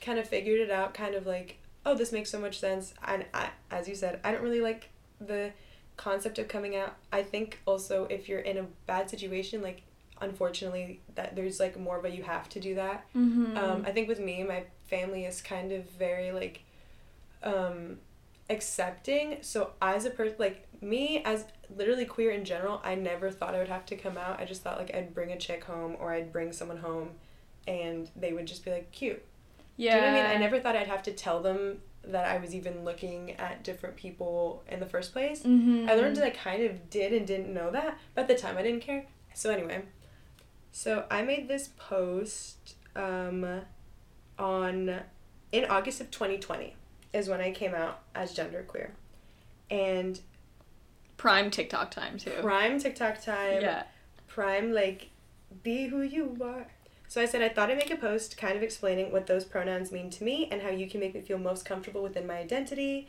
[0.00, 2.94] kind of figured it out, kind of like, oh, this makes so much sense.
[3.04, 5.52] And I, as you said, I don't really like the
[5.96, 6.94] concept of coming out.
[7.12, 9.82] I think also if you're in a bad situation, like
[10.20, 13.56] unfortunately that there's like more of a you have to do that Mm-hmm.
[13.56, 16.60] um, I think with me, my family is kind of very like
[17.42, 17.98] um,
[18.50, 19.38] accepting.
[19.42, 23.58] So as a person, like me as literally queer in general, I never thought I
[23.58, 24.40] would have to come out.
[24.40, 27.10] I just thought like I'd bring a chick home or I'd bring someone home,
[27.66, 29.22] and they would just be like cute.
[29.76, 29.92] yeah.
[29.92, 30.36] Do you know what I mean?
[30.36, 33.96] I never thought I'd have to tell them that I was even looking at different
[33.96, 35.42] people in the first place.
[35.42, 35.88] Mm-hmm.
[35.88, 38.56] I learned that I kind of did and didn't know that, but at the time
[38.56, 39.04] I didn't care.
[39.34, 39.82] So anyway,
[40.72, 43.62] so I made this post um,
[44.38, 45.00] on
[45.52, 46.74] in August of 2020
[47.12, 48.90] is when I came out as genderqueer,
[49.70, 50.20] and
[51.18, 52.32] prime TikTok time too.
[52.40, 53.82] prime TikTok time, Yeah.
[54.26, 55.10] prime like
[55.62, 56.66] be who you are.
[57.08, 59.92] So I said I thought I'd make a post kind of explaining what those pronouns
[59.92, 63.08] mean to me and how you can make me feel most comfortable within my identity.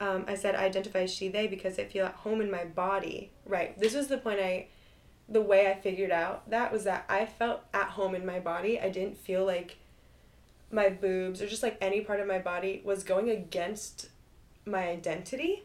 [0.00, 2.64] Um, I said I identify as she they because I feel at home in my
[2.64, 3.30] body.
[3.46, 3.78] Right.
[3.78, 4.66] This was the point I
[5.28, 8.78] the way I figured out that was that I felt at home in my body.
[8.80, 9.76] I didn't feel like
[10.70, 14.08] my boobs or just like any part of my body was going against
[14.66, 15.62] my identity.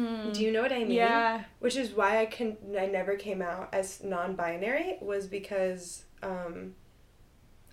[0.00, 0.32] Mm.
[0.34, 0.90] Do you know what I mean?
[0.92, 1.44] Yeah.
[1.58, 6.74] which is why I can I never came out as non-binary was because um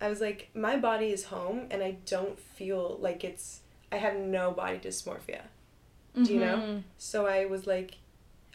[0.02, 3.62] I was like my body is home and I don't feel like it's
[3.92, 5.42] I have no body dysmorphia.
[6.22, 6.58] Do you know?
[6.58, 6.84] Mhm.
[6.98, 7.96] So I was like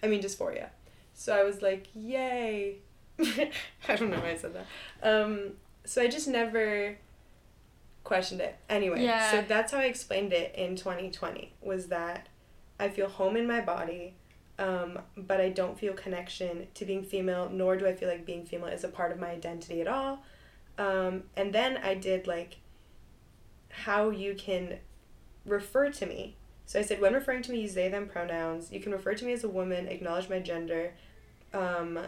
[0.03, 0.69] I mean dysphoria.
[1.15, 2.77] So I was like, yay.
[3.21, 4.67] I don't know why I said that.
[5.03, 5.53] Um
[5.85, 6.97] so I just never
[8.05, 8.57] questioned it.
[8.69, 9.31] Anyway, Yeah.
[9.31, 12.29] so that's how I explained it in 2020 was that
[12.79, 14.15] I feel home in my body,
[14.59, 18.45] um, but I don't feel connection to being female, nor do I feel like being
[18.45, 20.25] female is a part of my identity at all.
[20.79, 22.59] Um, and then I did like
[23.69, 24.79] how you can
[25.45, 26.37] refer to me.
[26.67, 28.73] So I said, when referring to me, use they, them pronouns.
[28.73, 30.95] You can refer to me as a woman, acknowledge my gender.
[31.53, 31.99] Um,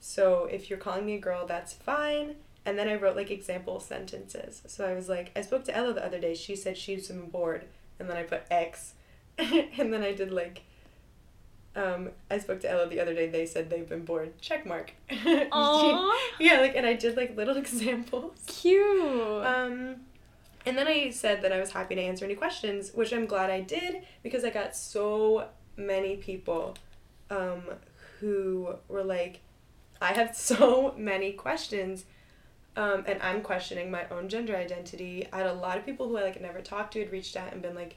[0.00, 2.36] so if you're calling me a girl, that's fine.
[2.66, 4.62] And then I wrote like example sentences.
[4.66, 6.34] So I was like, I spoke to Ella the other day.
[6.34, 7.66] She said she's bored.
[7.98, 8.94] And then I put X.
[9.78, 10.62] and then I did like,
[11.76, 13.28] um, I spoke to Ella the other day.
[13.28, 14.40] They said they've been bored.
[14.40, 14.92] Check mark.
[15.10, 16.12] Aww.
[16.38, 18.38] yeah, like, and I did like little examples.
[18.46, 19.44] Cute.
[19.44, 19.96] Um,
[20.66, 23.50] and then I said that I was happy to answer any questions, which I'm glad
[23.50, 26.76] I did because I got so many people
[27.30, 27.62] um,
[28.20, 29.40] who were like,
[30.00, 32.04] I have so many questions.
[32.76, 35.28] Um, and I'm questioning my own gender identity.
[35.32, 37.52] I had a lot of people who I like never talked to had reached out
[37.52, 37.96] and been like,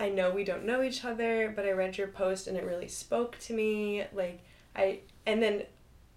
[0.00, 2.88] I know we don't know each other, but I read your post and it really
[2.88, 4.04] spoke to me.
[4.12, 4.40] Like
[4.74, 5.64] I and then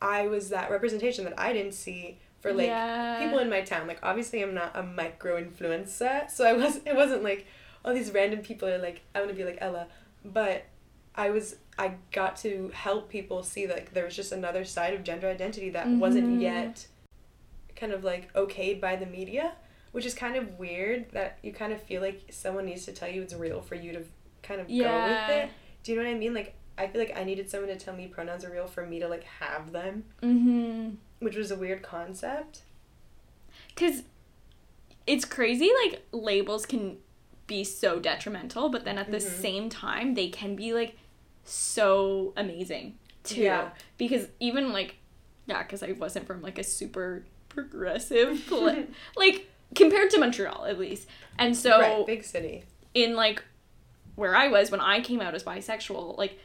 [0.01, 3.19] I was that representation that I didn't see for like Yeah.
[3.23, 3.87] people in my town.
[3.87, 7.45] Like obviously I'm not a micro influencer, so I was it wasn't like
[7.85, 9.87] all these random people are like I want to be like Ella,
[10.23, 10.63] but
[11.15, 15.03] I was I got to help people see like there was just another side of
[15.03, 16.41] gender identity that wasn't Mhm.
[16.41, 16.87] yet
[17.75, 19.53] kind of like okayed by the media,
[19.93, 23.07] which is kind of weird that you kind of feel like someone needs to tell
[23.09, 24.03] you it's real for you to
[24.43, 25.49] kind of go with it.
[25.83, 26.33] Do you know what I mean?
[26.33, 28.99] Like I feel like I needed someone to tell me pronouns are real for me
[28.99, 30.89] to like have them, Mm-hmm.
[31.19, 32.63] which was a weird concept.
[33.75, 34.03] Cause
[35.07, 36.97] it's crazy like labels can
[37.45, 39.41] be so detrimental, but then at the Mhm.
[39.41, 40.97] same time they can be like
[41.43, 43.41] so amazing too.
[43.41, 43.69] Yeah.
[43.97, 44.95] Because even like
[45.45, 48.83] yeah, because I wasn't from like a super progressive pla-
[49.17, 51.07] like compared to Montreal at least.
[51.37, 52.63] And so right, big city.
[52.93, 53.43] in like
[54.15, 56.39] where I was when I came out as bisexual, like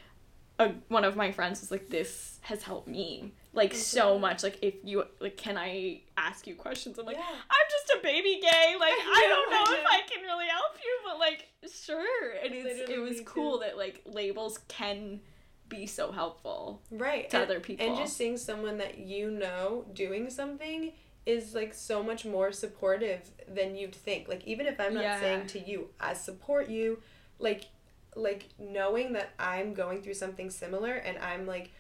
[0.59, 3.79] a, one of my friends was like, "This has helped me like mm-hmm.
[3.79, 4.43] so much.
[4.43, 7.23] Like, if you like, can I ask you questions?" I'm like, Yeah.
[7.29, 8.75] "I'm just a baby gay.
[8.81, 9.85] Like, I don't know, if.
[9.87, 13.64] I can really help you, but like, sure." And it's, it was cool too.
[13.64, 15.21] that like labels can
[15.69, 17.29] be so helpful Right.
[17.31, 17.87] to and, other people.
[17.87, 20.93] And just seeing someone that you know doing something
[21.29, 24.29] is like so much more supportive than you'd think.
[24.29, 25.21] Like even if I'm not Yeah.
[25.21, 27.03] saying to you, I support you,
[27.38, 27.64] like
[28.17, 31.71] like knowing that I'm going through something similar and I'm like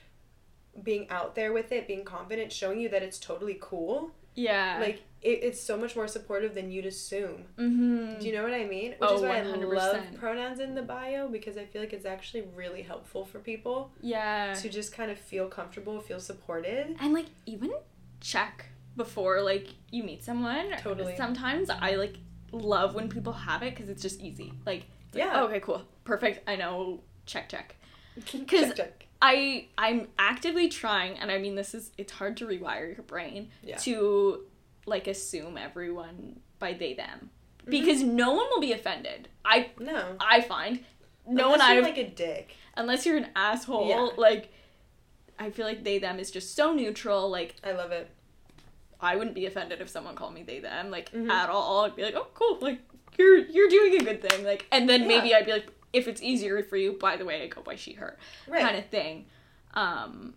[0.82, 4.12] being out there with it, being confident, showing you that it's totally cool.
[4.34, 7.46] yeah, Like it, it's so much more supportive than you'd assume.
[7.58, 8.20] mm-hmm.
[8.20, 8.90] Do you know what I mean?
[8.98, 9.74] Which Oh, is why I 100%.
[9.74, 13.90] love pronouns in the bio because I feel like it's actually really helpful for people
[14.00, 16.94] yeah, to just kind of feel comfortable, feel supported.
[17.00, 17.72] and like even
[18.20, 18.66] check
[18.98, 21.16] before like you meet someone Totally.
[21.16, 22.16] sometimes i like
[22.52, 25.32] love when people have it because it's just easy like it's like, Yeah.
[25.40, 27.76] oh, okay cool perfect i know check check
[28.26, 29.06] Check, because check.
[29.22, 33.50] i i'm actively trying and i mean this is it's hard to rewire your brain
[33.62, 33.76] Yeah.
[33.78, 34.44] to
[34.86, 37.30] like assume everyone by they them
[37.60, 37.70] Mm-hmm.
[37.70, 40.16] because no one will be offended i No.
[40.20, 40.84] i find
[41.26, 42.54] no one Unless you're i've like a dick.
[42.76, 44.08] unless you're an asshole Yeah.
[44.16, 44.50] like
[45.38, 48.10] i feel like they them is just so neutral like I love it.
[49.00, 51.30] I wouldn't be offended if someone called me they them like Mhm.
[51.30, 51.84] at all.
[51.84, 52.80] I'd be like, oh cool, like
[53.18, 56.22] you're you're doing a good thing, like, and then maybe I'd be like, if it's
[56.22, 58.60] easier for you, by the way, I go by she her Right.
[58.62, 59.26] kind of thing,
[59.74, 60.34] um,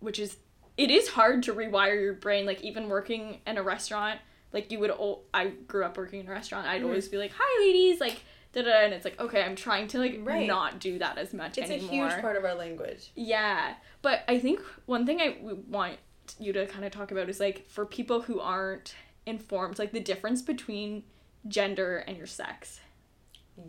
[0.00, 0.36] which is
[0.76, 2.46] it is hard to rewire your brain.
[2.46, 4.20] Like even working in a restaurant,
[4.52, 4.90] like you would.
[4.90, 6.66] al- I grew up working in a restaurant.
[6.66, 6.86] I'd Mhm.
[6.86, 8.20] always be like, hi ladies, like.
[8.54, 10.46] Da, da, and it's like okay i'm trying to like Right.
[10.46, 13.10] not do that as much It's anymore a huge part of our language.
[13.14, 15.96] yeah, but I think one thing I want
[16.42, 18.94] you to kind of talk about is like for people who aren't
[19.26, 21.04] informed, like the difference between
[21.48, 22.80] gender and your sex.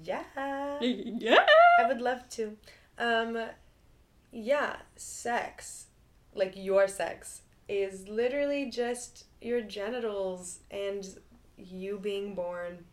[0.03, 0.23] Yeah.
[0.81, 1.45] Yeah.
[1.79, 2.57] I would love to.
[2.97, 3.37] Um,
[4.31, 5.87] yeah, sex,
[6.33, 11.07] like your sex, is literally just your genitals and
[11.57, 12.85] you being born.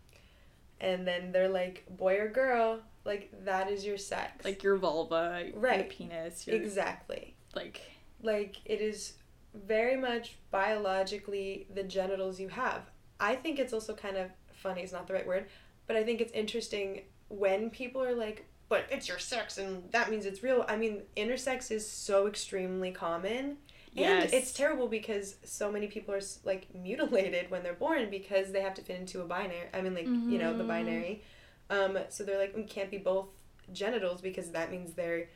[0.80, 4.44] And then they're like, boy or girl, like that is your sex.
[4.44, 5.88] Like your vulva, your Right.
[5.90, 7.34] penis, your exactly.
[7.54, 7.80] like
[8.22, 9.14] Like it is
[9.54, 12.82] very much biologically the genitals you have.
[13.18, 15.46] I think it's also kind of funny, it's not the right word,
[15.86, 20.10] but I think it's interesting when people are like, but it's your sex and that
[20.10, 20.64] means it's real.
[20.68, 23.56] I mean, intersex is so extremely common.
[23.92, 24.24] Yes.
[24.26, 28.60] And it's terrible because so many people are like mutilated when they're born because they
[28.60, 29.66] have to fit into a binary.
[29.74, 30.68] I mean, like, you know, the Mhm.
[30.68, 31.22] binary.
[31.68, 33.26] Um, so they're like, we can't be both
[33.72, 35.28] genitals because that means they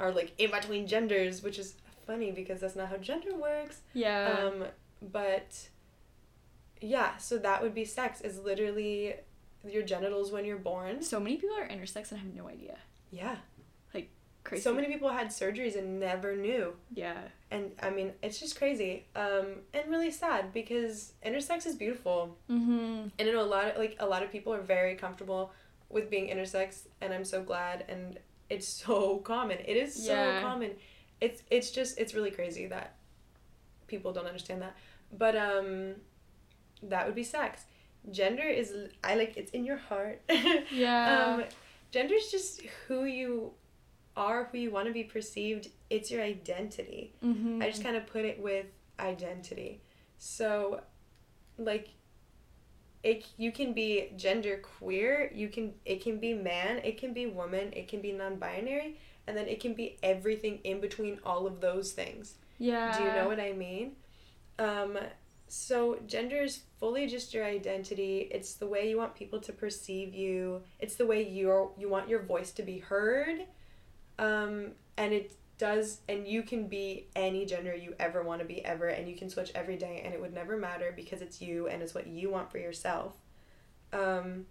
[0.00, 1.74] are like in between genders, which is
[2.08, 3.82] funny because that's not how gender works.
[3.94, 4.40] yeah.
[4.46, 4.64] Um,
[5.00, 5.68] but
[6.80, 9.14] yeah, so that would be sex, is literally
[9.68, 11.02] your genitals when you're born.
[11.02, 12.76] so many people are intersex and have no idea.
[13.10, 13.36] Yeah.
[13.94, 14.10] Like
[14.44, 14.62] crazy.
[14.62, 16.74] So many people had surgeries and never knew.
[16.94, 17.18] Yeah.
[17.50, 19.06] And I mean, it's just crazy.
[19.16, 22.36] Um, and really sad because intersex is beautiful.
[22.50, 23.08] Mm-hmm.
[23.18, 25.52] And I know a lot of like a lot of people are very comfortable
[25.90, 28.18] with being intersex and I'm so glad and
[28.50, 29.58] it's so common.
[29.66, 30.40] It is so Yeah.
[30.42, 30.72] common.
[31.20, 32.96] It's it's just it's really crazy that
[33.86, 34.76] people don't understand that.
[35.16, 35.94] But um
[36.82, 37.62] that would be sex.
[38.10, 40.22] Gender is I like it's in your heart.
[40.70, 41.34] Yeah.
[41.34, 41.44] um
[41.90, 43.52] gender is just who you
[44.16, 45.68] are, who you want to be perceived.
[45.90, 47.14] It's your identity.
[47.24, 47.62] mm-hmm.
[47.62, 48.66] I just kind of put it with
[48.98, 49.80] identity.
[50.18, 50.80] So,
[51.56, 51.90] like,
[53.04, 55.30] it you can be gender queer.
[55.32, 56.78] You can it can be man.
[56.84, 57.72] It can be woman.
[57.72, 61.92] It can be non-binary, and then it can be everything in between all of those
[61.92, 62.34] things.
[62.58, 62.96] yeah.
[62.96, 63.92] Do you know what I mean?
[64.58, 64.98] Um,
[65.46, 68.28] so gender is fully just your identity.
[68.30, 70.62] It's the way you want people to perceive you.
[70.78, 73.44] It's the way you're you want your voice to be heard.
[74.18, 78.64] Um, and it does and you can be any gender you ever want to be
[78.64, 81.66] ever and you can switch every day and it would never matter because it's you
[81.66, 83.14] and it's what you want for yourself.
[83.92, 84.46] Um,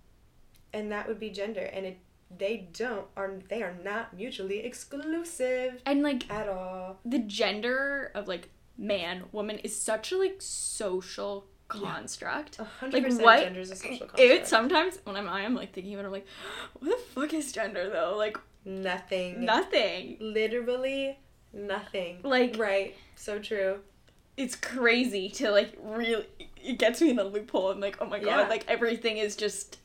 [0.74, 1.98] and that would be gender and it
[2.36, 7.00] they don't are they are not mutually exclusive And like at all.
[7.06, 12.60] the gender of like man, woman is such a like social construct.
[12.60, 13.40] A hundred Like percent what?
[13.44, 14.20] gender is a social construct.
[14.20, 16.28] It sometimes when I'm I'm like thinking about it, I'm like,
[16.80, 18.16] what the fuck is gender though?
[18.18, 19.46] Like nothing.
[19.46, 20.18] Nothing.
[20.20, 21.18] Literally
[21.54, 22.20] nothing.
[22.24, 22.96] Like- right.
[23.16, 23.80] So true.
[24.36, 26.26] It's crazy to like really.
[26.64, 27.72] It gets me in the loophole.
[27.72, 28.48] and like, oh my god, Yeah.
[28.48, 29.78] like everything is just.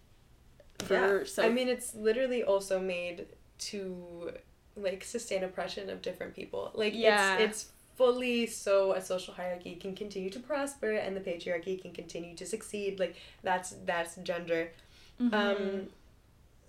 [0.86, 1.44] For Yeah.
[1.44, 3.26] I mean, it's literally also made
[3.70, 4.32] to
[4.76, 6.70] like sustain oppression of different people.
[6.74, 7.38] Like Yeah.
[7.38, 11.92] it's it's fully so a social hierarchy can continue to prosper and the patriarchy can
[11.92, 12.98] continue to succeed.
[12.98, 14.72] Like that's that's gender.
[15.20, 15.32] Mhm.
[15.34, 15.88] Um,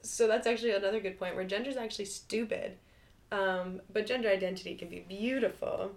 [0.01, 2.77] so that's actually another good point where gender is actually stupid,
[3.31, 5.95] um, but gender identity can be beautiful,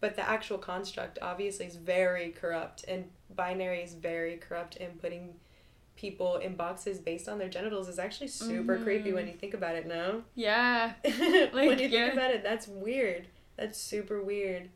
[0.00, 5.34] but the actual construct obviously is very corrupt and binary is very corrupt and putting
[5.96, 9.74] people in boxes based on their genitals is actually super creepy when you think about
[9.74, 9.86] it.
[9.86, 10.92] No, yeah.
[11.52, 12.04] when you yeah.
[12.04, 13.26] think about it, that's weird.
[13.56, 14.68] That's super weird.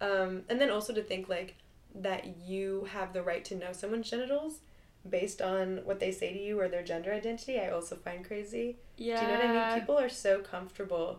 [0.00, 1.56] Um, and then also to think like
[1.94, 4.60] that you have the right to know someone's genitals
[5.08, 8.78] based on what they say to you or their gender identity, I also find crazy.
[8.96, 9.20] Yeah.
[9.20, 9.80] Do you know what I mean?
[9.80, 11.18] People are so comfortable,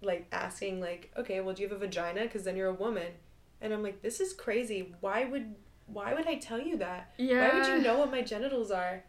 [0.00, 2.22] like asking like, okay, well, do you have a vagina?
[2.22, 3.12] Because then you're a woman,
[3.60, 4.94] and I'm like, this is crazy.
[5.00, 5.54] Why would
[5.86, 7.12] why would I tell you that?
[7.18, 7.48] Yeah.
[7.48, 9.04] Why would you know what my genitals are?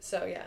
[0.00, 0.46] So yeah,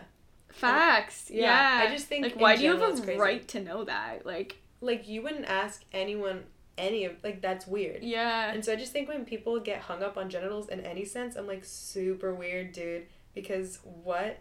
[0.50, 1.30] Facts.
[1.30, 1.88] Yeah, Yeah.
[1.88, 4.24] I just think Like, why do you have a right to know that?
[4.24, 6.44] Like, like you wouldn't ask anyone
[6.76, 8.04] any of like that's weird.
[8.04, 8.52] yeah.
[8.52, 11.34] And so I just think when people get hung up on genitals in any sense,
[11.34, 13.06] I'm like super weird, dude.
[13.34, 14.38] Because what?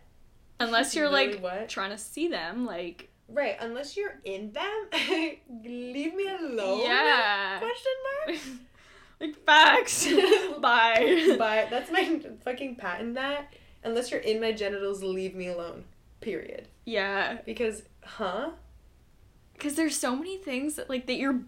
[0.59, 1.69] Unless you're Really like what?
[1.69, 4.87] trying to see them, like, Right, unless you're in them,
[5.63, 6.81] leave me alone.
[6.81, 7.57] yeah.
[7.59, 7.91] Question
[8.27, 8.39] mark.
[9.19, 10.07] like facts.
[10.59, 11.35] Bye.
[11.37, 13.15] but that's my fucking patent.
[13.15, 13.53] That
[13.83, 15.83] unless you're in my genitals, leave me alone.
[16.21, 16.67] Period.
[16.85, 17.39] Yeah.
[17.45, 18.51] Because, huh?
[19.53, 21.45] Because there's so many things that like that you're, and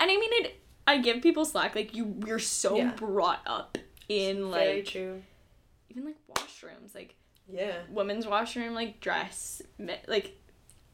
[0.00, 0.60] I mean it.
[0.86, 1.74] I give people slack.
[1.74, 2.92] Like you, you're so Yeah.
[2.92, 3.76] brought up
[4.08, 5.22] in Very like true.
[5.90, 7.14] even like washrooms, like
[7.48, 7.78] Yeah.
[7.90, 9.62] women's washroom, like dress,
[10.06, 10.36] like,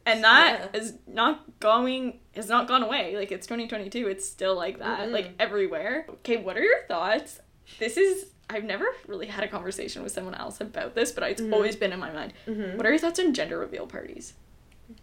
[0.07, 0.81] and that Yeah.
[0.81, 2.21] is not going.
[2.35, 3.17] Has not gone away.
[3.17, 4.09] Like it's 2022.
[4.09, 5.01] It's still like that.
[5.09, 5.13] Mm-mm.
[5.13, 6.07] Like everywhere.
[6.09, 7.41] Okay, what are your thoughts?
[7.79, 8.27] This is.
[8.51, 11.53] I've never really had a conversation with someone else about this, but it's Mhm.
[11.55, 12.35] always been in my mind.
[12.47, 12.77] Mm-hmm.
[12.77, 14.35] What are your thoughts on gender reveal parties?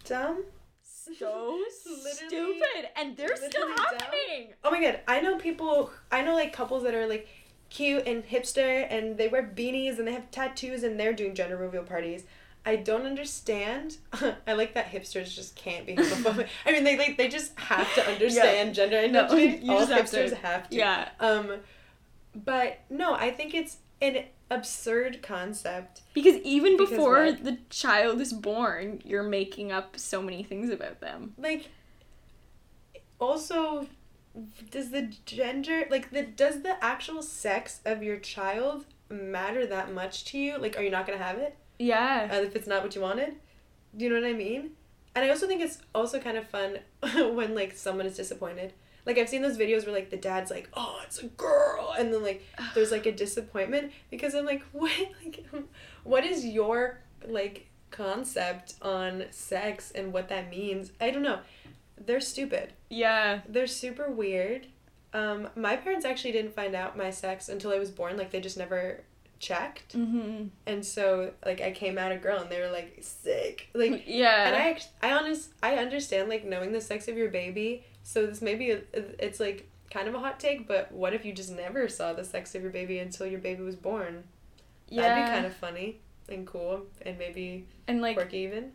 [0.04, 0.44] Dumb.
[0.82, 3.98] So stupid, and they're still literally dumb.
[3.98, 4.54] happening.
[4.62, 7.26] Oh my god, I know people, I know like couples that are like
[7.70, 11.56] cute and hipster and they wear beanies and they have tattoos and they're doing gender
[11.56, 12.24] reveal parties.
[12.64, 13.96] I don't understand.
[14.46, 16.46] I like that hipsters just can't be homophobic.
[16.66, 19.60] I mean, they like they just have to understand gender No, identity.
[19.66, 20.76] you All just have hipsters to- have to.
[20.76, 21.56] Yeah, Um,
[22.34, 26.02] but no, I think it's an absurd concept.
[26.12, 27.44] because even Because before what?
[27.44, 31.34] the child is born, you're making up so many things about them.
[31.38, 31.68] Like,
[33.18, 33.86] also,
[34.70, 40.24] does the gender like the does the actual sex of your child matter that much
[40.26, 40.58] to you?
[40.58, 42.28] Like, are you not gonna have it Yeah.
[42.30, 43.34] uh, if it's not what you wanted?
[43.96, 44.72] Do you know what I mean?
[45.14, 46.78] And I also think it's also kind of fun
[47.34, 48.72] when like someone is disappointed.
[49.06, 52.12] Like I've seen those videos where like the dad's like, "Oh, it's a girl," and
[52.12, 54.92] then like there's like a disappointment because I'm like, what
[55.24, 55.44] like
[56.04, 60.92] what is your like concept on sex and what that means?
[61.00, 61.40] I don't know.
[61.98, 62.72] They're stupid.
[62.88, 63.40] Yeah.
[63.48, 64.66] They're super weird.
[65.12, 68.16] Um, my parents actually didn't find out my sex until I was born.
[68.16, 69.02] Like they just never
[69.40, 70.44] checked, Mm-hmm.
[70.66, 73.68] and so like I came out a girl, and they were like sick.
[73.74, 74.46] Like yeah.
[74.46, 77.84] and I, act- I honest, I understand like knowing the sex of your baby.
[78.04, 81.24] So this may be, a, it's like kind of a hot take, but what if
[81.24, 84.24] you just never saw the sex of your baby until your baby was born?
[84.88, 85.02] yeah.
[85.02, 88.72] That'd be kind of funny and cool and maybe and like quirky even.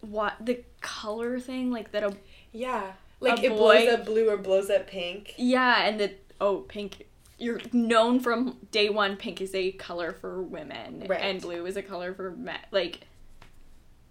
[0.00, 2.04] what the color thing, like that.
[2.04, 2.14] A
[2.52, 5.34] Yeah, like A it blows up blue or blows up pink.
[5.36, 7.06] yeah, and the oh pink.
[7.38, 9.16] You're known from day one.
[9.16, 11.20] Pink is a color for women, Right.
[11.20, 12.58] and blue is a color for men.
[12.70, 13.00] Like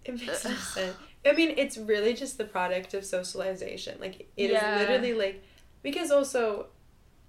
[0.04, 0.96] It makes no sense.
[1.26, 3.98] I mean, it's really just the product of socialization.
[4.00, 4.78] Like it is Yeah.
[4.78, 5.42] literally like
[5.82, 6.66] because also,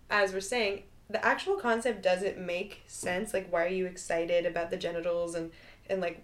[0.10, 3.34] as we're saying, the actual concept doesn't make sense.
[3.34, 5.52] Like, why are you excited about the genitals and
[5.90, 6.24] and like,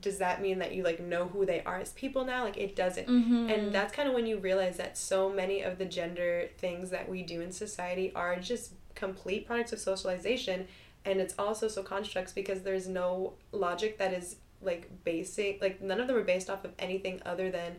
[0.00, 2.44] does that mean that you like know who they are as people now?
[2.44, 3.08] Like, it doesn't.
[3.08, 3.48] mm-hmm.
[3.48, 7.08] And that's kind of when you realize that so many of the gender things that
[7.08, 10.68] we do in society are just complete products of socialization.
[11.04, 16.00] And it's all social constructs because there's no logic that is like basic, like, none
[16.00, 17.76] of them are based off of anything other than,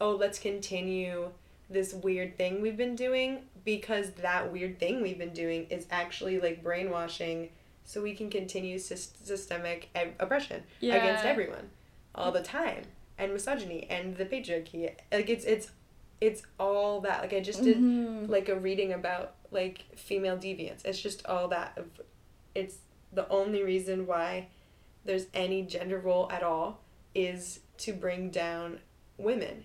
[0.00, 1.30] oh, let's continue
[1.70, 6.38] this weird thing we've been doing because that weird thing we've been doing is actually
[6.38, 7.48] like brainwashing
[7.84, 10.94] so we can continue sys- systemic e- oppression yeah.
[10.96, 11.70] against everyone
[12.14, 12.82] all the time
[13.18, 15.70] and misogyny and the patriarchy like it's it's
[16.20, 18.28] it's all that like i just did Mhm.
[18.28, 21.86] like a reading about like female deviance it's just all that of
[22.54, 22.76] it's
[23.12, 24.48] the only reason why
[25.04, 26.80] there's any gender role at all
[27.14, 28.80] is to bring down
[29.18, 29.64] women.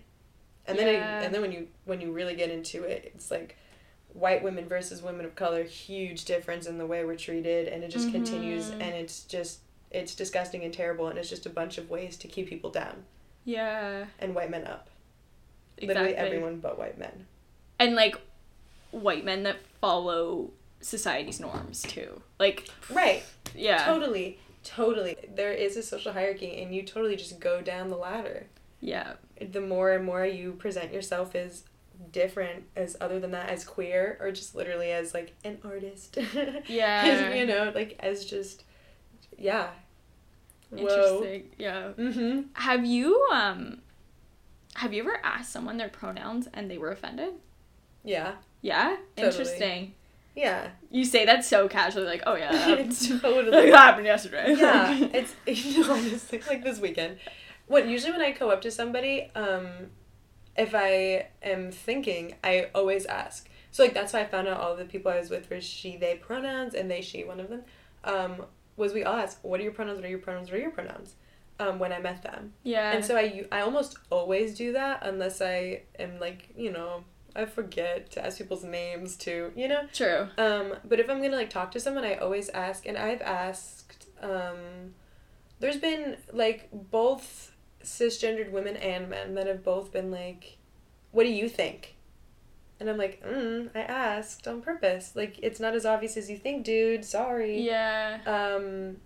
[0.66, 1.20] And then Yeah.
[1.20, 3.56] it, and then when you when you really get into it, it's like
[4.14, 7.88] white women versus women of color, huge difference in the way we're treated and it
[7.88, 8.80] just continues Mhm.
[8.82, 12.28] and it's just it's disgusting and terrible and it's just a bunch of ways to
[12.28, 13.04] keep people down
[13.44, 14.06] Yeah.
[14.20, 14.88] and white men up.
[15.78, 15.88] Exactly.
[15.88, 17.26] Literally everyone but white men.
[17.78, 18.16] And like
[18.92, 20.50] white men that follow
[20.80, 22.22] society's norms too.
[22.38, 23.22] Like Right.
[23.54, 23.84] yeah.
[23.84, 24.38] Totally.
[24.62, 25.16] Totally.
[25.34, 28.46] There is a social hierarchy and you totally just go down the ladder.
[28.80, 29.14] Yeah.
[29.40, 31.64] The more and more you present yourself as
[32.12, 36.18] different as other than that as queer or just literally as like an artist.
[36.66, 37.34] Yeah.
[37.34, 38.64] you know, like as just
[39.38, 39.70] yeah.
[40.70, 40.78] Whoa.
[40.78, 41.50] Interesting.
[41.58, 41.92] Yeah.
[41.98, 42.44] Mhm.
[42.54, 43.82] Have you um
[44.74, 47.34] have you ever asked someone their pronouns and they were offended?
[48.04, 48.32] Yeah.
[48.62, 48.96] Yeah?
[49.16, 49.26] Totally.
[49.42, 49.94] Interesting.
[50.36, 50.68] Yeah.
[50.90, 54.54] You say that so casually, like, oh yeah, that happened, It's that totally happened yesterday.
[54.56, 55.34] yeah, it's
[55.88, 57.18] honestly like this weekend.
[57.66, 59.66] What usually when I go up to somebody, um,
[60.56, 63.48] if I am thinking, I always ask.
[63.70, 65.96] So like that's why I found out all the people I was with were she
[65.96, 67.62] they pronouns and they she one of them.
[68.04, 68.46] Um,
[68.76, 69.96] was we all ask what are your pronouns?
[69.96, 70.50] What are your pronouns?
[70.50, 71.14] What are your pronouns?
[71.58, 72.92] Um, when I met them, yeah.
[72.92, 77.04] and so I I almost always do that unless I am like you know
[77.36, 80.28] I forget to ask people's names too you know True.
[80.38, 84.06] um, but if I'm gonna like talk to someone, I always ask, and I've asked.
[84.22, 84.94] Um,
[85.60, 87.49] there's been like both
[87.82, 90.56] cisgendered women and men that have both been like,
[91.12, 91.96] "What do you think?"
[92.78, 95.12] And I'm like, mm, I asked on purpose.
[95.14, 97.04] Like it's not as obvious as you think, dude.
[97.04, 97.60] Sorry.
[97.60, 98.20] Yeah.
[98.26, 98.96] Um,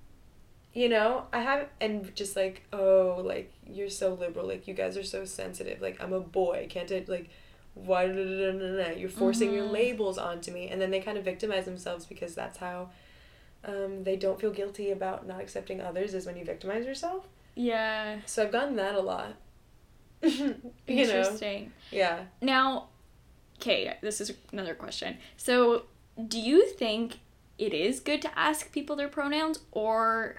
[0.73, 4.47] you know, I have and just like, oh, like you're so liberal.
[4.47, 5.81] Like you guys are so sensitive.
[5.81, 6.67] Like I'm a boy.
[6.71, 7.31] Can't it like
[7.75, 9.73] why you're forcing your Mhm.
[9.73, 12.91] labels onto me and then they kind of victimize themselves because that's how
[13.65, 18.19] um, they don't feel guilty about not accepting others is when you victimize yourself Yeah.
[18.27, 19.35] so i've gotten that a lot
[20.23, 20.55] you know
[20.87, 21.73] Interesting.
[21.91, 22.89] yeah Now,
[23.61, 25.19] okay, this is another question.
[25.37, 25.85] So,
[26.29, 27.19] do you think
[27.59, 30.37] it is good to ask people their pronouns or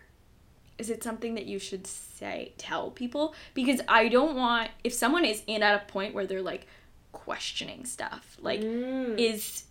[0.77, 5.23] is it something that you should say tell people because I don't want if someone
[5.23, 6.67] is in at a point where they're like
[7.11, 9.17] questioning stuff, like Mm.
[9.19, 9.65] is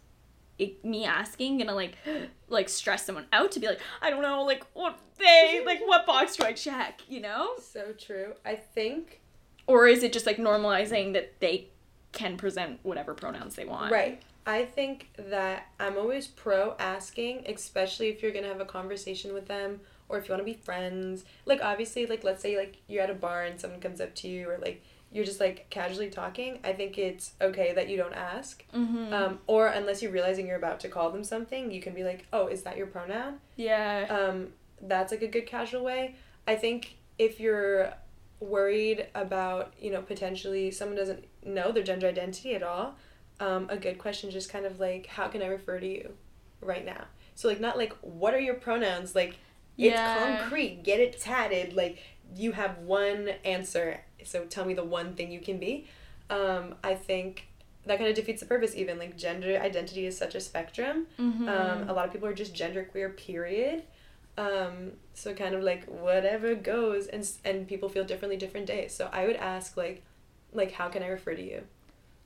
[0.58, 1.96] it, me asking gonna uh, like
[2.48, 6.06] like stress someone out to be like I don't know like what they like what
[6.06, 7.52] box do I check, you know?
[7.60, 9.20] so true i think
[9.66, 11.68] Or is it just like normalizing that they
[12.12, 13.92] can present whatever pronouns they want?
[13.92, 14.22] Right.
[14.46, 19.46] I think that I'm always pro asking, especially if you're gonna have a conversation with
[19.48, 21.24] them or if you want to be friends.
[21.46, 24.28] Like obviously, like let's say like you're at a bar and someone comes up to
[24.28, 24.82] you or like
[25.14, 26.58] you're just like casually talking.
[26.64, 28.64] I think it's okay that you don't ask.
[28.74, 29.14] Mm-hmm.
[29.14, 32.26] Um, or unless you're realizing you're about to call them something, you can be like,
[32.32, 34.06] "Oh, is that your pronoun?" yeah.
[34.10, 34.48] Um,
[34.82, 36.16] that's like a good casual way.
[36.48, 37.94] I think if you're
[38.40, 42.96] worried about, you know, potentially someone doesn't know their gender identity at all,
[43.38, 46.12] um, a good question is just kind of like, how can I refer to you
[46.60, 47.04] right now?
[47.36, 49.14] So, like, not like, what are your pronouns?
[49.14, 49.30] Like,
[49.78, 50.38] it's Yeah.
[50.38, 51.74] concrete, get it tatted.
[51.74, 51.98] Like,
[52.36, 55.86] you have one answer, so tell me the one thing you can be.
[56.30, 57.48] Um, I think
[57.86, 58.98] that kind of defeats the purpose, even.
[58.98, 61.06] Like, gender identity is such a spectrum.
[61.18, 61.48] mm-hmm.
[61.48, 63.84] Um, a lot of people are just genderqueer, period.
[64.36, 68.92] Um, so kind of like whatever goes, and and people feel differently different days.
[68.92, 70.02] So I would ask like,
[70.52, 71.62] like how can I refer to you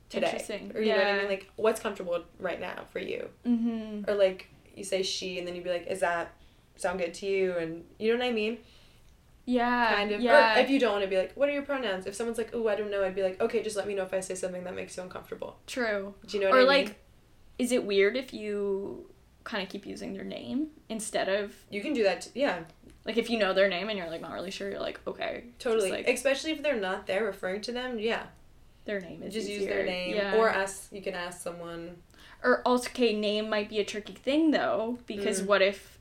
[0.09, 0.25] today?
[0.25, 0.71] Interesting.
[0.73, 1.27] Or you know what I mean?
[1.27, 3.29] Like what's comfortable right now for you?
[3.45, 4.09] mm-hmm.
[4.09, 6.33] Or like you say she, and then you'd be like, is that
[6.77, 7.55] sound good to you?
[7.57, 8.57] And you know what I mean?
[9.49, 9.95] Yeah.
[9.95, 10.21] Kind of.
[10.21, 10.57] Yeah.
[10.57, 12.05] Or if you don't want to be like, what are your pronouns?
[12.05, 14.03] If someone's like, oh, I don't know, I'd be like, okay, just let me know
[14.03, 15.57] if I say something that makes you uncomfortable.
[15.65, 16.13] True.
[16.27, 16.95] Do you know what Or I like, mean?
[17.57, 19.09] is it weird if you
[19.43, 22.21] kind of keep using their name instead of You can do that.
[22.21, 22.59] T- yeah,
[23.05, 25.45] like if you know their name and you're like not really sure, you're like okay,
[25.57, 25.89] totally.
[25.91, 27.97] like Especially if they're not there referring to them.
[27.97, 28.23] Yeah.
[28.85, 30.35] their name is just use their name Yeah.
[30.35, 31.97] or ask you can ask someone
[32.43, 35.45] or also okay, name might be a tricky thing though because Mm.
[35.47, 35.99] what if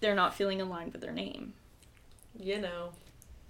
[0.00, 1.54] they're not feeling aligned with their name?
[2.38, 2.90] You know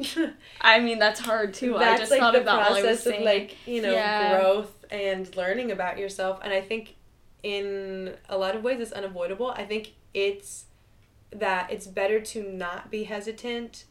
[0.60, 1.76] I mean that's hard too.
[1.76, 3.82] I that's just like thought the of that while I was process of like you
[3.82, 4.30] know Yeah.
[4.30, 6.94] growth and learning about yourself and i think
[7.42, 10.64] in a lot of ways it's unavoidable i think it's
[11.30, 13.84] that it's better to not be hesitant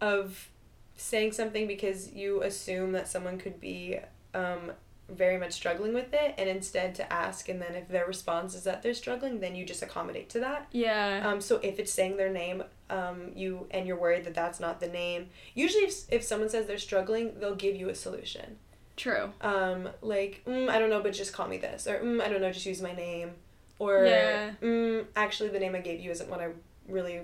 [0.00, 0.50] of
[0.96, 3.98] saying something because you assume that someone could be
[4.34, 4.72] um,
[5.08, 8.64] very much struggling with it and instead to ask and then if their response is
[8.64, 11.22] that they're struggling then you just accommodate to that yeah.
[11.26, 14.80] Um, so if it's saying their name, um, you and you're worried that that's not
[14.80, 15.28] the name.
[15.54, 18.56] Usually, if, if someone says they're struggling, they'll give you a solution.
[18.96, 19.32] True.
[19.40, 22.40] Um, like mm, I don't know, but just call me this, or mm, I don't
[22.40, 23.32] know, just use my name,
[23.78, 24.50] or Yeah.
[24.62, 26.48] mm, actually the name I gave you isn't what I
[26.88, 27.20] really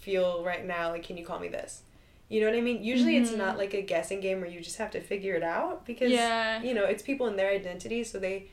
[0.00, 0.90] feel right now.
[0.90, 1.82] Like, can you call me this?
[2.28, 2.82] You know what I mean?
[2.82, 3.36] Usually it's Mhm.
[3.38, 6.62] not like a guessing game where you just have to figure it out because Yeah.
[6.62, 8.48] you know, it's people in their identity, so they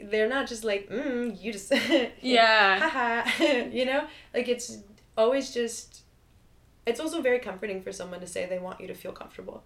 [0.00, 1.72] they're not just like, mm, you just
[2.22, 2.78] Yeah.
[2.88, 4.06] haha you know?
[4.34, 4.78] Like it's
[5.16, 6.02] always just
[6.86, 9.62] it's also very comforting for someone to say they want you to feel comfortable.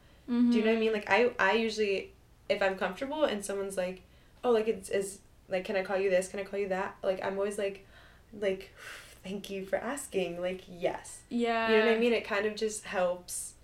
[0.50, 0.92] Do you know what I mean?
[0.92, 2.12] Like I I usually
[2.48, 4.02] if I'm comfortable and someone's like,
[4.42, 6.28] "Oh, like it's is like can I call you this?
[6.28, 7.86] Can I call you that?" Like I'm always like
[8.40, 8.70] like
[9.22, 10.40] thank you for asking.
[10.40, 11.20] Like yes.
[11.28, 11.70] Yeah.
[11.70, 12.12] You know what I mean?
[12.12, 13.54] It kind of just helps.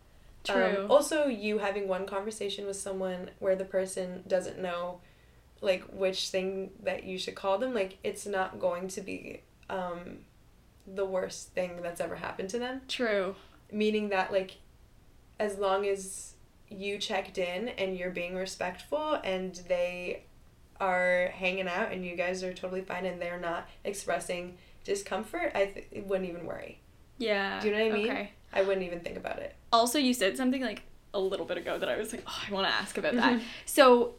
[0.48, 0.86] Um, True.
[0.88, 5.00] also, you having one conversation with someone where the person doesn't know,
[5.61, 10.18] like, which thing that you should call them, like, it's not going to be um,
[10.86, 12.80] the worst thing that's ever happened to them.
[12.88, 13.34] True.
[13.70, 14.56] Meaning that, like,
[15.38, 16.34] as long as
[16.70, 20.22] you checked in and you're being respectful and they
[20.80, 24.56] are hanging out and you guys are totally fine and they're not expressing
[24.89, 26.80] discomfort, I th- wouldn't even worry.
[27.18, 27.61] Yeah.
[27.61, 28.11] Do you know what I mean?
[28.11, 28.30] Okay.
[28.53, 29.55] I wouldn't even think about it.
[29.72, 30.82] Also, you said something like
[31.14, 33.34] a little bit ago that I was like, oh, I want to ask about that.
[33.39, 33.43] Mhm.
[33.66, 34.14] So,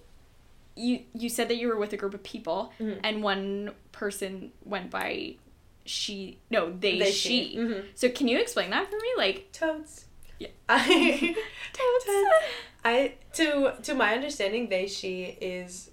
[0.76, 3.00] you you said that you were with a group of people, Mhm.
[3.04, 5.36] and one person went by
[5.86, 7.52] she no they, They, she.
[7.52, 7.58] she.
[7.58, 7.86] Mhm.
[7.96, 9.12] So can you explain that for me?
[9.18, 10.06] Like Totes.
[10.40, 10.50] Yeah.
[10.70, 11.36] I,
[11.74, 12.08] Totes.
[12.86, 15.90] I to to my understanding, they she is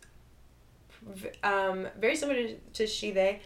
[1.43, 3.41] um very similar to she they.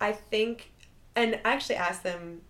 [0.00, 0.72] I think,
[1.16, 2.42] and I actually asked them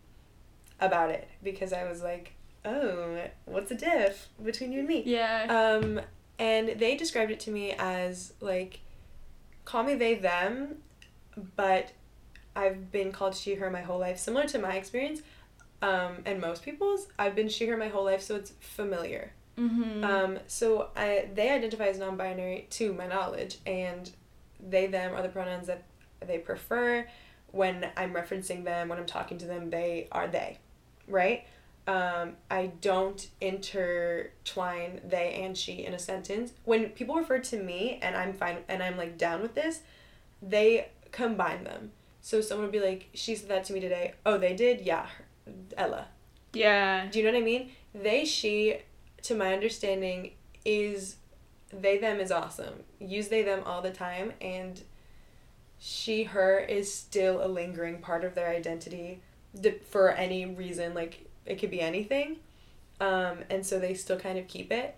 [0.80, 2.34] about it because I was like,
[2.64, 5.02] oh, what's the diff between you and me?
[5.06, 5.46] yeah.
[5.48, 6.00] Um,
[6.38, 8.80] and they described it to me as like,
[9.64, 10.78] call me they them,
[11.56, 11.92] but
[12.56, 14.18] I've been called she her my whole life.
[14.18, 15.22] Similar to my experience,
[15.82, 19.32] um, and most people's, I've been she her my whole life, so it's familiar.
[19.58, 20.04] mm-hmm.
[20.04, 24.10] Um, so I they identify as non-binary to my knowledge, and
[24.60, 25.84] they them are the pronouns that
[26.26, 27.06] they prefer.
[27.54, 30.58] When I'm referencing them, when I'm talking to them, they are they,
[31.06, 31.44] right?
[31.86, 36.52] Um, I don't intertwine they and she in a sentence.
[36.64, 39.82] When people refer to me and I'm fine and I'm like down with this,
[40.40, 41.92] they combine them.
[42.20, 44.80] So someone would be like, "She said that to me today." Oh, they did.
[44.80, 45.06] Yeah,
[45.76, 46.06] Ella.
[46.54, 47.06] yeah.
[47.10, 47.70] Do you know what I mean?
[47.94, 48.78] They, she,
[49.22, 50.32] to my understanding,
[50.64, 51.16] is
[51.70, 52.76] they, them is awesome.
[52.98, 54.82] Use they, them all the time, and
[55.86, 59.20] she, her is still a lingering part of their identity
[59.60, 60.94] d- for any reason.
[60.94, 62.38] Like, it could be anything.
[63.02, 64.96] Um, and so they still kind of keep it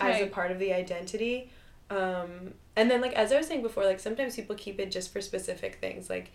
[0.00, 1.52] as a part of the identity.
[1.90, 5.12] Um, and then, like, as I was saying before, like, sometimes people keep it just
[5.12, 6.10] for specific things.
[6.10, 6.32] Like,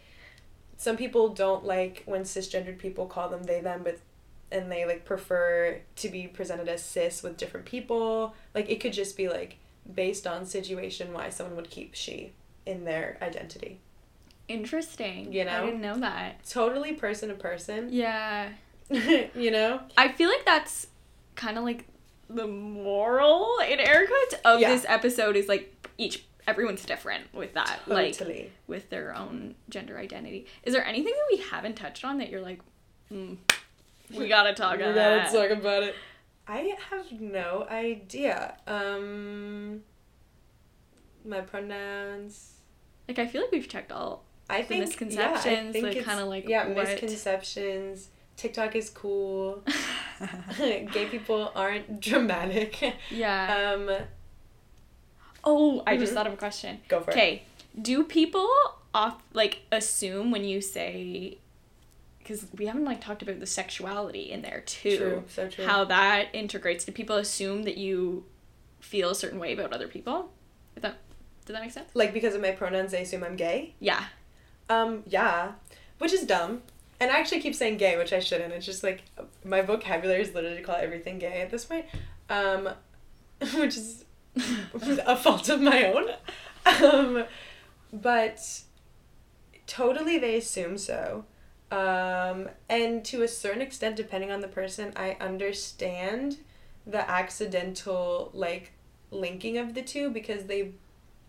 [0.78, 4.00] some people don't like when cisgendered people call them they, them, but
[4.54, 8.36] and they like prefer to be presented as cis with different people.
[8.56, 9.58] Like, it could just be like
[9.94, 12.32] based on situation why someone would keep she
[12.68, 13.80] in their identity.
[14.48, 15.34] Interesting.
[15.34, 15.64] You know?
[15.64, 16.46] I didn't know that.
[16.48, 17.90] Totally person to person.
[17.92, 18.50] Yeah.
[18.90, 19.82] you know?
[19.98, 20.88] I feel like that's
[21.36, 21.86] kind of like
[22.30, 24.70] the moral in air quotes of Yeah.
[24.70, 28.18] this episode is like each everyone's different with that like
[28.68, 30.46] with their own gender identity.
[30.64, 32.62] Is there anything that we haven't touched on that you're like,
[33.12, 33.38] mm,
[34.16, 35.32] we gotta talk We about gotta that?
[35.50, 35.96] talk about it.
[36.48, 38.56] I have no idea.
[38.68, 39.82] Um,
[41.26, 42.54] my pronouns.
[43.08, 44.24] Like I feel like we've checked all.
[44.50, 48.10] I The think misconceptions, Yeah, I think like, kinda like yeah, what- misconceptions.
[48.38, 49.64] TikTok is cool.
[50.58, 52.94] Gay people aren't dramatic.
[53.12, 53.74] yeah.
[53.76, 53.90] Um,
[55.44, 56.16] oh, I just Mhm.
[56.16, 56.80] thought of a question.
[56.88, 57.14] go for it.
[57.14, 57.44] Okay,
[57.82, 58.50] do people
[58.94, 61.38] off like assume when you say?
[62.20, 64.98] Because we haven't like talked about the sexuality in there too.
[64.98, 65.24] True.
[65.30, 65.66] So true.
[65.66, 66.84] how that integrates.
[66.86, 68.26] Do people assume that you
[68.82, 70.32] feel a certain way about other people?
[70.76, 70.98] Did that
[71.48, 71.90] did that make sense?
[71.94, 73.74] like because of my pronouns, they assume I'm gay.
[73.80, 74.04] Yeah.
[74.70, 75.54] Um, yeah,
[75.98, 76.62] which is dumb.
[77.00, 78.54] And I actually keep saying gay, which I shouldn't.
[78.54, 79.04] It's just like
[79.44, 81.86] my vocabulary is literally to call everything gay at this point,
[82.30, 82.70] um,
[83.56, 84.04] which is
[85.06, 86.10] a fault of my own.
[86.84, 87.24] Um,
[87.94, 88.62] but
[89.68, 91.26] totally, they assume so.
[91.72, 96.38] Um, and to a certain extent, depending on the person, I understand
[96.86, 98.72] the accidental like
[99.12, 100.72] linking of the two because they,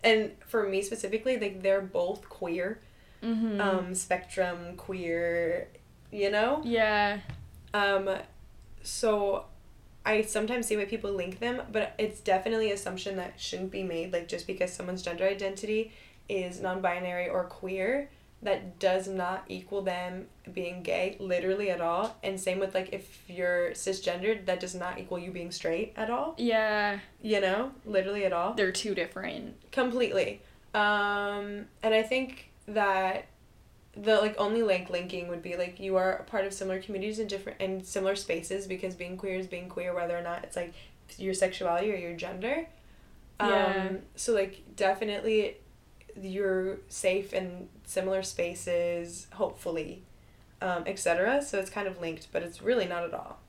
[0.03, 2.79] and for me specifically, like they're both queer
[3.21, 3.59] Mm-hmm.
[3.59, 5.67] um, spectrum, queer,
[6.09, 6.61] you know?
[6.63, 7.19] yeah.
[7.73, 8.09] Um,
[8.81, 9.43] so
[10.05, 14.13] I sometimes see why people link them, but it's definitely assumption that shouldn't be made.
[14.13, 15.91] Like, just because someone's gender identity
[16.29, 18.09] is non binary or queer,
[18.41, 22.17] that does not equal them being gay, literally at all.
[22.23, 26.09] And same with, like, if you're cisgendered, that does not equal you being straight at
[26.09, 26.99] all, Yeah.
[27.21, 27.71] you know?
[27.85, 28.53] Literally at all.
[28.53, 29.71] They're two different.
[29.71, 30.41] Completely.
[30.73, 33.25] Um, and I think that
[33.95, 37.17] the like only like linking would be like you are a part of similar communities
[37.19, 40.55] in different and similar spaces because being queer is being queer whether or not it's
[40.55, 40.73] like
[41.17, 42.67] your sexuality or your gender.
[43.41, 43.87] Yeah.
[43.89, 45.57] Um, so like definitely
[46.21, 50.03] you're safe in similar spaces, hopefully,
[50.61, 51.41] um, etc.
[51.41, 53.39] So it's kind of linked, but it's really not at all.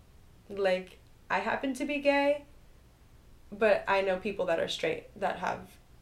[0.49, 0.99] Like
[1.31, 2.45] I happen to be gay,
[3.53, 5.59] but I know people that are straight that have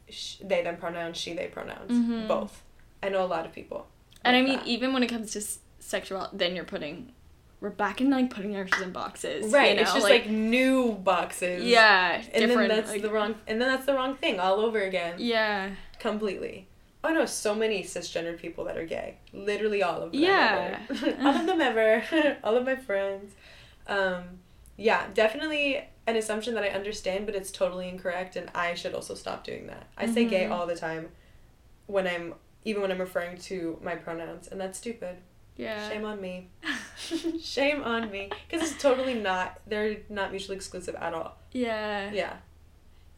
[0.09, 2.29] sh- they them pronouns, she they pronouns, Mhm.
[2.29, 2.63] both.
[3.03, 3.89] I know a lot of people.
[4.25, 4.67] And I mean, that.
[4.67, 7.13] even when it comes to s- sexual, then you're putting,
[7.61, 9.53] we're back in like putting ourselves in boxes.
[9.53, 9.83] right, You know?
[9.83, 11.65] it's just like, new boxes.
[11.65, 12.69] yeah, and different.
[12.69, 15.15] then that's like- the wrong, and then that's the wrong thing all over again.
[15.19, 15.71] Yeah.
[15.99, 16.69] Completely.
[17.05, 19.19] I know so many cisgendered people that are gay.
[19.33, 20.21] Literally all of them.
[20.21, 20.81] Yeah.
[21.23, 22.37] all of them ever.
[22.45, 23.35] all of my friends.
[23.87, 24.25] Um,
[24.77, 29.15] yeah, definitely an assumption that I understand, but it's totally incorrect, and I should also
[29.15, 29.87] stop doing that.
[29.97, 30.51] I say gay Mhm.
[30.53, 31.11] all the time
[31.87, 32.35] when I'm,
[32.65, 35.17] even when I'm referring to my pronouns, and that's stupid.
[35.57, 35.89] Yeah.
[35.89, 36.49] Shame on me.
[37.43, 38.31] Shame on me.
[38.49, 41.37] Because it's totally not, they're not mutually exclusive at all.
[41.53, 42.11] yeah.
[42.13, 42.37] Yeah.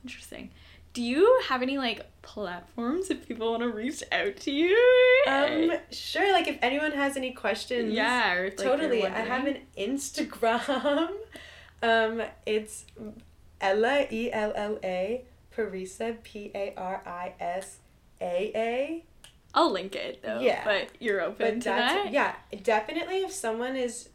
[0.05, 0.51] Interesting.
[0.93, 5.24] Do you have any like platforms if people want to reach out to you?
[5.28, 7.93] Um, sure, like if anyone has any questions.
[7.93, 9.07] yeah, or if, like, totally.
[9.07, 11.09] I have an Instagram.
[11.82, 12.86] um, it's
[13.61, 15.24] Ella E L L A
[15.57, 17.78] Parisa P A R I S
[18.20, 19.05] A A.
[19.55, 20.41] I'll link it though.
[20.41, 20.64] Yeah.
[20.64, 22.12] But you're open But to that's that.
[22.12, 23.18] yeah, definitely.
[23.18, 24.09] If someone is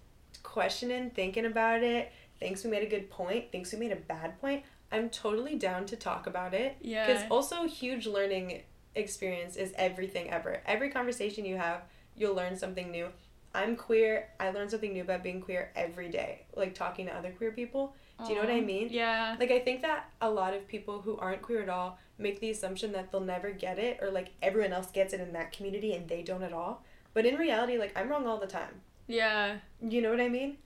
[0.44, 4.40] questioning, thinking about it, thinks we made a good point, thinks we made a bad
[4.40, 6.78] point, I'm totally down to talk about it.
[6.82, 7.08] Yeah.
[7.08, 8.64] Because also huge learning
[8.96, 10.62] experience is everything ever.
[10.66, 11.82] Every conversation you have,
[12.16, 13.10] you'll learn something new.
[13.54, 14.30] I'm queer.
[14.40, 16.46] I learn something new about being queer every day.
[16.56, 17.96] Like talking to other queer people.
[18.24, 18.90] Do you know what I mean?
[18.92, 19.36] Yeah.
[19.40, 22.50] Like I think that a lot of people who aren't queer at all make the
[22.50, 25.94] assumption that they'll never get it or like everyone else gets it in that community
[25.94, 26.84] and they don't at all.
[27.14, 28.82] But in reality, like I'm wrong all the time.
[29.08, 29.58] Yeah.
[29.82, 30.58] You know what I mean?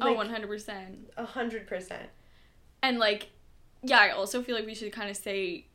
[0.00, 0.96] Oh, 100%.
[1.16, 2.08] a hundred percent.
[2.82, 3.30] And like,
[3.82, 5.66] yeah, I also feel like we should kind of say,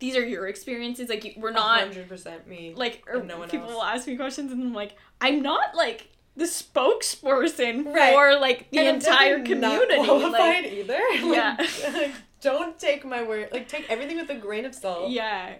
[0.00, 1.08] these are your experiences.
[1.08, 2.72] Like, we're not hundred percent me.
[2.76, 3.74] like, or er, no one people else.
[3.74, 8.12] will ask me questions, and I'm like, I'm not like the spokesperson Right.
[8.14, 10.04] for like the And I'm entire definitely not community.
[10.08, 11.00] qualified Like, either.
[11.24, 11.56] Yeah.
[11.92, 13.48] Like, don't take my word.
[13.52, 15.10] Like take everything with a grain of salt.
[15.10, 15.54] yeah.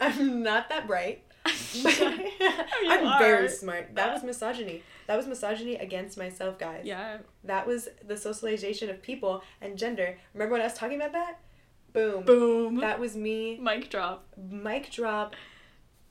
[0.00, 1.22] I'm not that bright.
[1.46, 3.18] I'm are.
[3.18, 3.94] very smart.
[3.94, 4.82] That was misogyny.
[5.06, 6.82] That was misogyny against myself, guys.
[6.84, 7.18] yeah.
[7.44, 10.18] That was the socialization of people and gender.
[10.34, 11.40] Remember when I was talking about that?
[11.92, 12.24] Boom.
[12.24, 12.76] Boom.
[12.76, 13.58] That was me.
[13.58, 14.26] Mic drop.
[14.36, 15.34] Mic drop.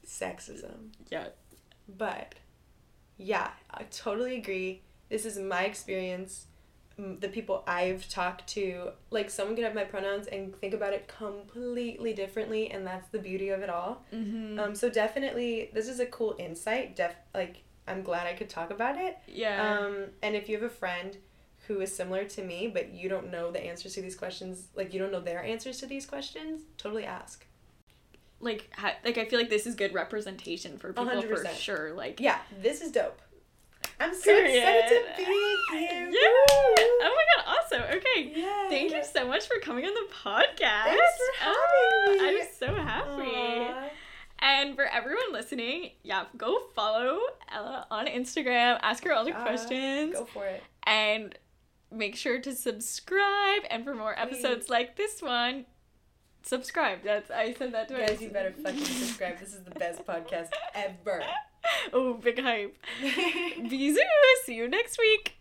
[0.05, 0.89] Sexism.
[1.09, 1.27] Yeah.
[1.87, 2.35] But
[3.17, 4.81] yeah, I totally agree.
[5.09, 6.47] This is my experience.
[7.21, 11.07] The people I've talked to, like someone could have my pronouns and think about it
[11.07, 14.03] completely differently, and that's the beauty of it all.
[14.13, 14.59] Mm-hmm.
[14.59, 16.95] Um, so definitely, this is a cool insight.
[16.97, 19.17] Def, like I'm glad I could talk about it.
[19.27, 19.77] yeah.
[19.79, 21.15] Um, and if you have a friend
[21.67, 24.93] who is similar to me, but you don't know the answers to these questions, like
[24.93, 27.45] you don't know their answers to these questions, totally ask.
[28.41, 31.55] like, ha- like I feel like this is good representation for people for 100%.
[31.57, 31.93] sure.
[31.93, 33.21] Like, Yeah, this is dope.
[33.99, 34.55] I'm so Period.
[34.63, 36.09] excited to be here.
[36.11, 36.19] Yeah.
[36.21, 37.83] Oh my god, awesome.
[37.97, 38.31] Okay.
[38.35, 38.67] Yay.
[38.69, 40.83] Thank you so much for coming on the podcast.
[40.85, 42.39] Thanks for having Ah, me.
[42.41, 43.31] I'm so happy.
[43.35, 43.89] Aw.
[44.41, 47.19] And for everyone listening, yeah, go follow
[47.53, 50.63] Ella on Instagram, ask her all the Uh, questions, Go for it.
[50.83, 51.37] and
[51.91, 53.63] make sure to subscribe.
[53.69, 54.69] And for more episodes Please.
[54.71, 55.65] like this one,
[56.43, 57.03] subscribe.
[57.03, 58.11] That's I said that twice.
[58.11, 59.39] Guys, you better fucking subscribe.
[59.39, 61.21] This is the best podcast ever.
[61.93, 62.77] Oh, big hype.
[63.01, 63.97] Bisous.
[64.43, 65.38] See you next week.